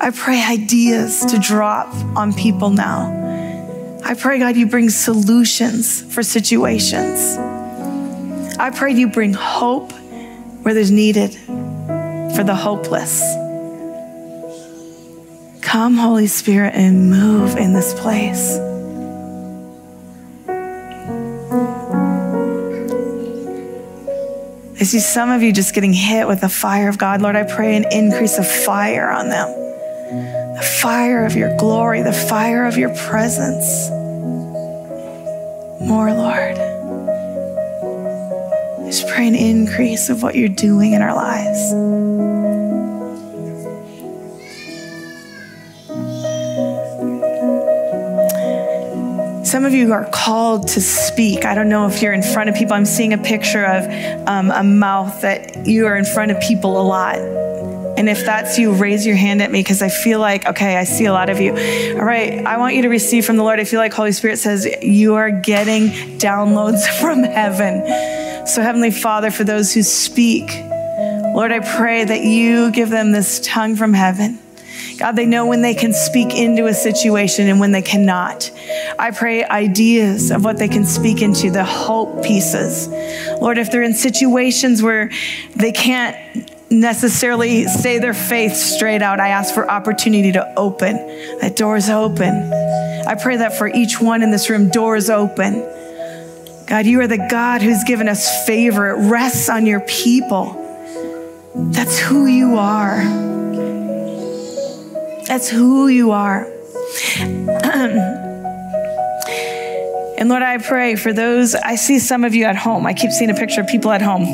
I 0.00 0.10
pray 0.10 0.42
ideas 0.42 1.24
to 1.26 1.38
drop 1.38 1.92
on 2.16 2.32
people 2.34 2.70
now 2.70 3.25
I 4.08 4.14
pray, 4.14 4.38
God, 4.38 4.56
you 4.56 4.68
bring 4.68 4.88
solutions 4.88 6.00
for 6.14 6.22
situations. 6.22 7.36
I 8.56 8.70
pray 8.72 8.92
you 8.92 9.08
bring 9.08 9.34
hope 9.34 9.90
where 10.62 10.74
there's 10.74 10.92
needed 10.92 11.34
for 11.34 12.44
the 12.44 12.54
hopeless. 12.54 13.20
Come, 15.60 15.96
Holy 15.96 16.28
Spirit, 16.28 16.74
and 16.76 17.10
move 17.10 17.56
in 17.56 17.72
this 17.72 17.94
place. 17.94 18.56
I 24.78 24.84
see 24.84 25.00
some 25.00 25.30
of 25.30 25.42
you 25.42 25.52
just 25.52 25.74
getting 25.74 25.92
hit 25.92 26.28
with 26.28 26.42
the 26.42 26.48
fire 26.48 26.88
of 26.88 26.96
God. 26.96 27.22
Lord, 27.22 27.34
I 27.34 27.42
pray 27.42 27.74
an 27.74 27.86
increase 27.90 28.38
of 28.38 28.46
fire 28.46 29.10
on 29.10 29.30
them. 29.30 29.48
The 30.54 30.78
fire 30.80 31.26
of 31.26 31.34
your 31.34 31.56
glory, 31.56 32.02
the 32.02 32.12
fire 32.12 32.66
of 32.66 32.78
your 32.78 32.94
presence. 32.94 33.95
More, 35.86 36.12
Lord. 36.12 36.56
Just 38.86 39.06
pray 39.06 39.28
an 39.28 39.36
increase 39.36 40.08
of 40.08 40.20
what 40.20 40.34
you're 40.34 40.48
doing 40.48 40.94
in 40.94 41.00
our 41.00 41.14
lives. 41.14 41.70
Some 49.48 49.64
of 49.64 49.74
you 49.74 49.92
are 49.92 50.08
called 50.12 50.66
to 50.68 50.80
speak. 50.80 51.44
I 51.44 51.54
don't 51.54 51.68
know 51.68 51.86
if 51.86 52.02
you're 52.02 52.12
in 52.12 52.22
front 52.22 52.50
of 52.50 52.56
people. 52.56 52.74
I'm 52.74 52.84
seeing 52.84 53.12
a 53.12 53.18
picture 53.18 53.64
of 53.64 53.84
um, 54.28 54.50
a 54.50 54.64
mouth 54.64 55.20
that 55.20 55.68
you 55.68 55.86
are 55.86 55.96
in 55.96 56.04
front 56.04 56.32
of 56.32 56.40
people 56.40 56.80
a 56.80 56.82
lot. 56.82 57.45
And 57.96 58.08
if 58.08 58.24
that's 58.24 58.58
you, 58.58 58.72
raise 58.72 59.06
your 59.06 59.16
hand 59.16 59.40
at 59.42 59.50
me 59.50 59.60
because 59.60 59.82
I 59.82 59.88
feel 59.88 60.20
like, 60.20 60.46
okay, 60.46 60.76
I 60.76 60.84
see 60.84 61.06
a 61.06 61.12
lot 61.12 61.30
of 61.30 61.40
you. 61.40 61.52
All 61.52 62.04
right, 62.04 62.44
I 62.44 62.58
want 62.58 62.74
you 62.74 62.82
to 62.82 62.88
receive 62.88 63.24
from 63.24 63.36
the 63.36 63.42
Lord. 63.42 63.58
I 63.58 63.64
feel 63.64 63.80
like 63.80 63.92
Holy 63.92 64.12
Spirit 64.12 64.38
says 64.38 64.66
you 64.82 65.14
are 65.14 65.30
getting 65.30 65.88
downloads 66.18 66.86
from 67.00 67.22
heaven. 67.22 68.46
So, 68.46 68.62
Heavenly 68.62 68.90
Father, 68.90 69.30
for 69.30 69.44
those 69.44 69.72
who 69.72 69.82
speak, 69.82 70.50
Lord, 71.34 71.52
I 71.52 71.60
pray 71.60 72.04
that 72.04 72.22
you 72.22 72.70
give 72.70 72.90
them 72.90 73.12
this 73.12 73.40
tongue 73.40 73.76
from 73.76 73.92
heaven 73.92 74.38
God, 74.98 75.12
they 75.12 75.26
know 75.26 75.46
when 75.46 75.60
they 75.60 75.74
can 75.74 75.92
speak 75.92 76.34
into 76.34 76.66
a 76.66 76.74
situation 76.74 77.48
and 77.48 77.60
when 77.60 77.72
they 77.72 77.82
cannot. 77.82 78.50
I 78.98 79.10
pray 79.10 79.44
ideas 79.44 80.30
of 80.30 80.44
what 80.44 80.58
they 80.58 80.68
can 80.68 80.86
speak 80.86 81.20
into, 81.20 81.50
the 81.50 81.64
hope 81.64 82.24
pieces. 82.24 82.88
Lord, 83.40 83.58
if 83.58 83.70
they're 83.70 83.82
in 83.82 83.94
situations 83.94 84.82
where 84.82 85.10
they 85.54 85.72
can't 85.72 86.50
necessarily 86.70 87.66
say 87.66 87.98
their 87.98 88.14
faith 88.14 88.54
straight 88.54 89.02
out, 89.02 89.20
I 89.20 89.28
ask 89.28 89.54
for 89.54 89.70
opportunity 89.70 90.32
to 90.32 90.54
open. 90.58 90.96
That 91.40 91.56
door's 91.56 91.88
open. 91.88 92.52
I 93.06 93.14
pray 93.14 93.36
that 93.36 93.56
for 93.56 93.68
each 93.68 94.00
one 94.00 94.22
in 94.22 94.30
this 94.30 94.50
room, 94.50 94.68
doors 94.68 95.10
open. 95.10 95.60
God, 96.66 96.86
you 96.86 97.00
are 97.00 97.06
the 97.06 97.24
God 97.30 97.62
who's 97.62 97.84
given 97.84 98.08
us 98.08 98.44
favor. 98.44 98.90
It 98.90 99.08
rests 99.08 99.48
on 99.48 99.66
your 99.66 99.80
people. 99.80 100.62
That's 101.54 101.98
who 101.98 102.26
you 102.26 102.56
are. 102.56 103.04
That's 105.26 105.48
who 105.48 105.88
you 105.88 106.10
are. 106.10 106.44
and 110.18 110.28
Lord, 110.28 110.42
I 110.42 110.58
pray 110.58 110.96
for 110.96 111.12
those. 111.12 111.54
I 111.54 111.76
see 111.76 111.98
some 111.98 112.24
of 112.24 112.34
you 112.34 112.44
at 112.44 112.56
home. 112.56 112.84
I 112.86 112.94
keep 112.94 113.10
seeing 113.10 113.30
a 113.30 113.34
picture 113.34 113.60
of 113.60 113.68
people 113.68 113.92
at 113.92 114.02
home, 114.02 114.24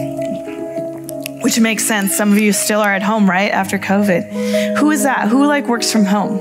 which 1.42 1.60
makes 1.60 1.84
sense. 1.84 2.16
Some 2.16 2.32
of 2.32 2.38
you 2.38 2.52
still 2.52 2.80
are 2.80 2.92
at 2.92 3.02
home, 3.02 3.28
right? 3.28 3.50
After 3.50 3.78
COVID. 3.78 4.76
Who 4.78 4.90
is 4.90 5.02
that? 5.02 5.28
Who 5.28 5.46
like 5.46 5.66
works 5.66 5.92
from 5.92 6.04
home? 6.04 6.38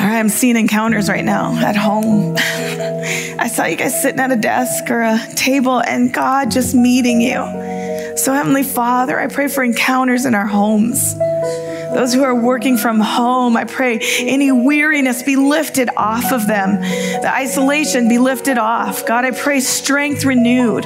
All 0.00 0.06
right, 0.06 0.18
I'm 0.18 0.28
seeing 0.28 0.56
encounters 0.56 1.08
right 1.08 1.24
now 1.24 1.52
at 1.58 1.76
home. 1.76 2.36
I 2.38 3.48
saw 3.48 3.64
you 3.64 3.76
guys 3.76 4.00
sitting 4.00 4.20
at 4.20 4.30
a 4.30 4.36
desk 4.36 4.90
or 4.90 5.02
a 5.02 5.18
table 5.34 5.80
and 5.80 6.12
God 6.12 6.50
just 6.50 6.74
meeting 6.74 7.20
you. 7.20 8.16
So, 8.16 8.32
Heavenly 8.32 8.62
Father, 8.62 9.18
I 9.18 9.26
pray 9.26 9.48
for 9.48 9.62
encounters 9.62 10.24
in 10.24 10.34
our 10.34 10.46
homes. 10.46 11.16
Those 11.18 12.12
who 12.12 12.22
are 12.22 12.34
working 12.34 12.76
from 12.76 13.00
home, 13.00 13.56
I 13.56 13.64
pray 13.64 14.00
any 14.20 14.52
weariness 14.52 15.22
be 15.22 15.36
lifted 15.36 15.88
off 15.96 16.32
of 16.32 16.46
them, 16.46 16.80
the 16.80 17.32
isolation 17.32 18.08
be 18.08 18.18
lifted 18.18 18.58
off. 18.58 19.06
God, 19.06 19.24
I 19.24 19.30
pray 19.30 19.60
strength 19.60 20.24
renewed. 20.24 20.84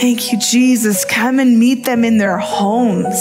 Thank 0.00 0.32
you, 0.32 0.38
Jesus. 0.38 1.04
Come 1.04 1.38
and 1.38 1.58
meet 1.58 1.84
them 1.84 2.04
in 2.04 2.18
their 2.18 2.38
homes. 2.38 3.16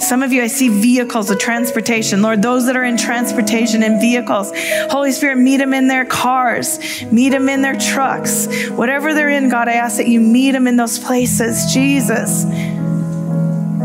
Some 0.00 0.22
of 0.22 0.32
you, 0.32 0.42
I 0.42 0.48
see 0.48 0.68
vehicles 0.68 1.30
of 1.30 1.38
transportation. 1.38 2.22
Lord, 2.22 2.42
those 2.42 2.66
that 2.66 2.76
are 2.76 2.84
in 2.84 2.96
transportation 2.96 3.82
and 3.84 4.00
vehicles, 4.00 4.52
Holy 4.90 5.12
Spirit, 5.12 5.38
meet 5.38 5.58
them 5.58 5.72
in 5.72 5.86
their 5.86 6.04
cars, 6.04 7.04
meet 7.12 7.30
them 7.30 7.48
in 7.48 7.62
their 7.62 7.78
trucks. 7.78 8.68
Whatever 8.70 9.14
they're 9.14 9.30
in, 9.30 9.48
God, 9.48 9.68
I 9.68 9.74
ask 9.74 9.96
that 9.98 10.08
you 10.08 10.20
meet 10.20 10.52
them 10.52 10.66
in 10.66 10.76
those 10.76 10.98
places. 10.98 11.72
Jesus. 11.72 12.42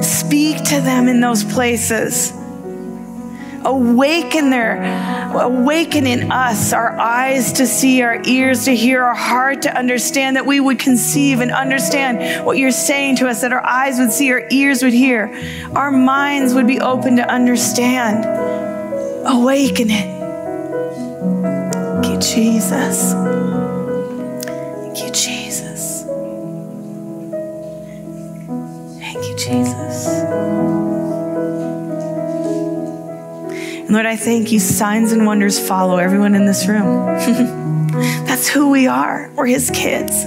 Speak 0.01 0.57
to 0.65 0.81
them 0.81 1.07
in 1.07 1.21
those 1.21 1.43
places. 1.43 2.33
Awaken 3.67 4.49
their, 4.49 4.81
awaken 5.33 6.07
in 6.07 6.31
us 6.31 6.71
our 6.71 6.97
eyes 6.97 7.51
to 7.53 7.67
see, 7.67 8.01
our 8.01 8.21
ears 8.25 8.63
to 8.63 8.73
hear, 8.73 9.03
our 9.03 9.13
heart 9.13 9.63
to 9.63 9.77
understand, 9.77 10.37
that 10.37 10.45
we 10.45 10.61
would 10.61 10.79
conceive 10.79 11.41
and 11.41 11.51
understand 11.51 12.45
what 12.45 12.57
you're 12.57 12.71
saying 12.71 13.17
to 13.17 13.27
us, 13.27 13.41
that 13.41 13.51
our 13.51 13.65
eyes 13.65 13.99
would 13.99 14.13
see, 14.13 14.31
our 14.31 14.47
ears 14.51 14.81
would 14.83 14.93
hear, 14.93 15.27
our 15.75 15.91
minds 15.91 16.53
would 16.53 16.65
be 16.65 16.79
open 16.79 17.17
to 17.17 17.29
understand. 17.29 18.23
Awaken 19.27 19.89
it. 19.91 20.17
Thank 22.01 22.07
you, 22.07 22.19
Jesus. 22.19 23.11
Thank 24.79 25.03
you, 25.03 25.11
Jesus. 25.11 26.03
Thank 28.99 29.25
you, 29.27 29.35
Jesus. 29.35 30.66
And 33.87 33.93
Lord, 33.93 34.05
I 34.05 34.17
thank 34.17 34.51
you. 34.51 34.59
Signs 34.59 35.13
and 35.13 35.25
wonders 35.25 35.65
follow 35.65 35.95
everyone 35.95 36.35
in 36.35 36.45
this 36.45 36.67
room. 36.67 37.05
That's 38.27 38.45
who 38.45 38.69
we 38.69 38.85
are. 38.85 39.31
We're 39.33 39.45
His 39.45 39.71
kids. 39.71 40.25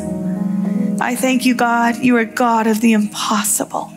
I 0.99 1.15
thank 1.15 1.45
you, 1.45 1.55
God. 1.55 1.99
You 1.99 2.17
are 2.17 2.25
God 2.25 2.67
of 2.67 2.81
the 2.81 2.95
impossible. 2.95 3.93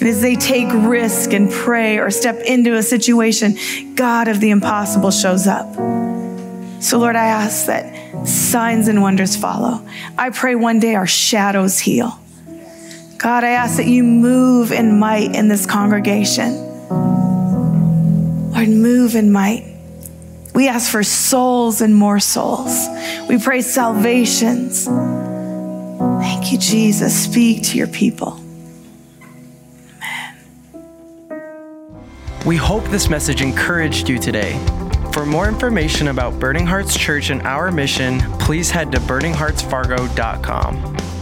And 0.00 0.08
as 0.08 0.22
they 0.22 0.34
take 0.34 0.68
risk 0.72 1.34
and 1.34 1.50
pray 1.50 1.98
or 1.98 2.10
step 2.10 2.36
into 2.46 2.74
a 2.74 2.82
situation, 2.82 3.58
God 3.96 4.28
of 4.28 4.40
the 4.40 4.48
impossible 4.48 5.10
shows 5.10 5.46
up. 5.46 5.74
So, 6.82 6.98
Lord, 6.98 7.16
I 7.16 7.26
ask 7.26 7.66
that 7.66 8.26
signs 8.26 8.88
and 8.88 9.02
wonders 9.02 9.36
follow. 9.36 9.86
I 10.16 10.30
pray 10.30 10.54
one 10.54 10.80
day 10.80 10.94
our 10.94 11.06
shadows 11.06 11.78
heal. 11.78 12.18
God, 13.18 13.44
I 13.44 13.50
ask 13.50 13.76
that 13.76 13.88
you 13.88 14.02
move 14.02 14.72
in 14.72 14.98
might 14.98 15.34
in 15.34 15.48
this 15.48 15.66
congregation. 15.66 16.65
Lord, 18.56 18.68
move 18.70 19.14
in 19.14 19.30
might. 19.30 19.76
We 20.54 20.68
ask 20.68 20.90
for 20.90 21.04
souls 21.04 21.82
and 21.82 21.94
more 21.94 22.18
souls. 22.18 22.88
We 23.28 23.38
pray 23.38 23.60
salvations. 23.60 24.86
Thank 24.86 26.52
you, 26.52 26.58
Jesus. 26.58 27.24
Speak 27.24 27.64
to 27.64 27.76
your 27.76 27.88
people. 27.88 28.40
Amen. 30.02 30.38
We 32.46 32.56
hope 32.56 32.84
this 32.84 33.10
message 33.10 33.42
encouraged 33.42 34.08
you 34.08 34.18
today. 34.18 34.58
For 35.12 35.26
more 35.26 35.48
information 35.48 36.08
about 36.08 36.40
Burning 36.40 36.66
Hearts 36.66 36.96
Church 36.96 37.28
and 37.28 37.42
our 37.42 37.70
mission, 37.70 38.20
please 38.38 38.70
head 38.70 38.90
to 38.92 39.00
burningheartsfargo.com. 39.00 41.15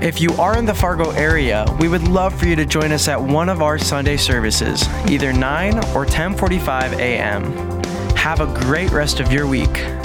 If 0.00 0.20
you 0.20 0.30
are 0.34 0.58
in 0.58 0.66
the 0.66 0.74
Fargo 0.74 1.10
area, 1.12 1.64
we 1.80 1.88
would 1.88 2.06
love 2.06 2.38
for 2.38 2.46
you 2.46 2.54
to 2.56 2.66
join 2.66 2.92
us 2.92 3.08
at 3.08 3.20
one 3.20 3.48
of 3.48 3.62
our 3.62 3.78
Sunday 3.78 4.18
services, 4.18 4.86
either 5.08 5.32
9 5.32 5.78
or 5.94 6.04
10:45 6.04 6.98
a.m. 6.98 7.82
Have 8.14 8.40
a 8.40 8.46
great 8.46 8.90
rest 8.90 9.20
of 9.20 9.32
your 9.32 9.46
week. 9.46 9.95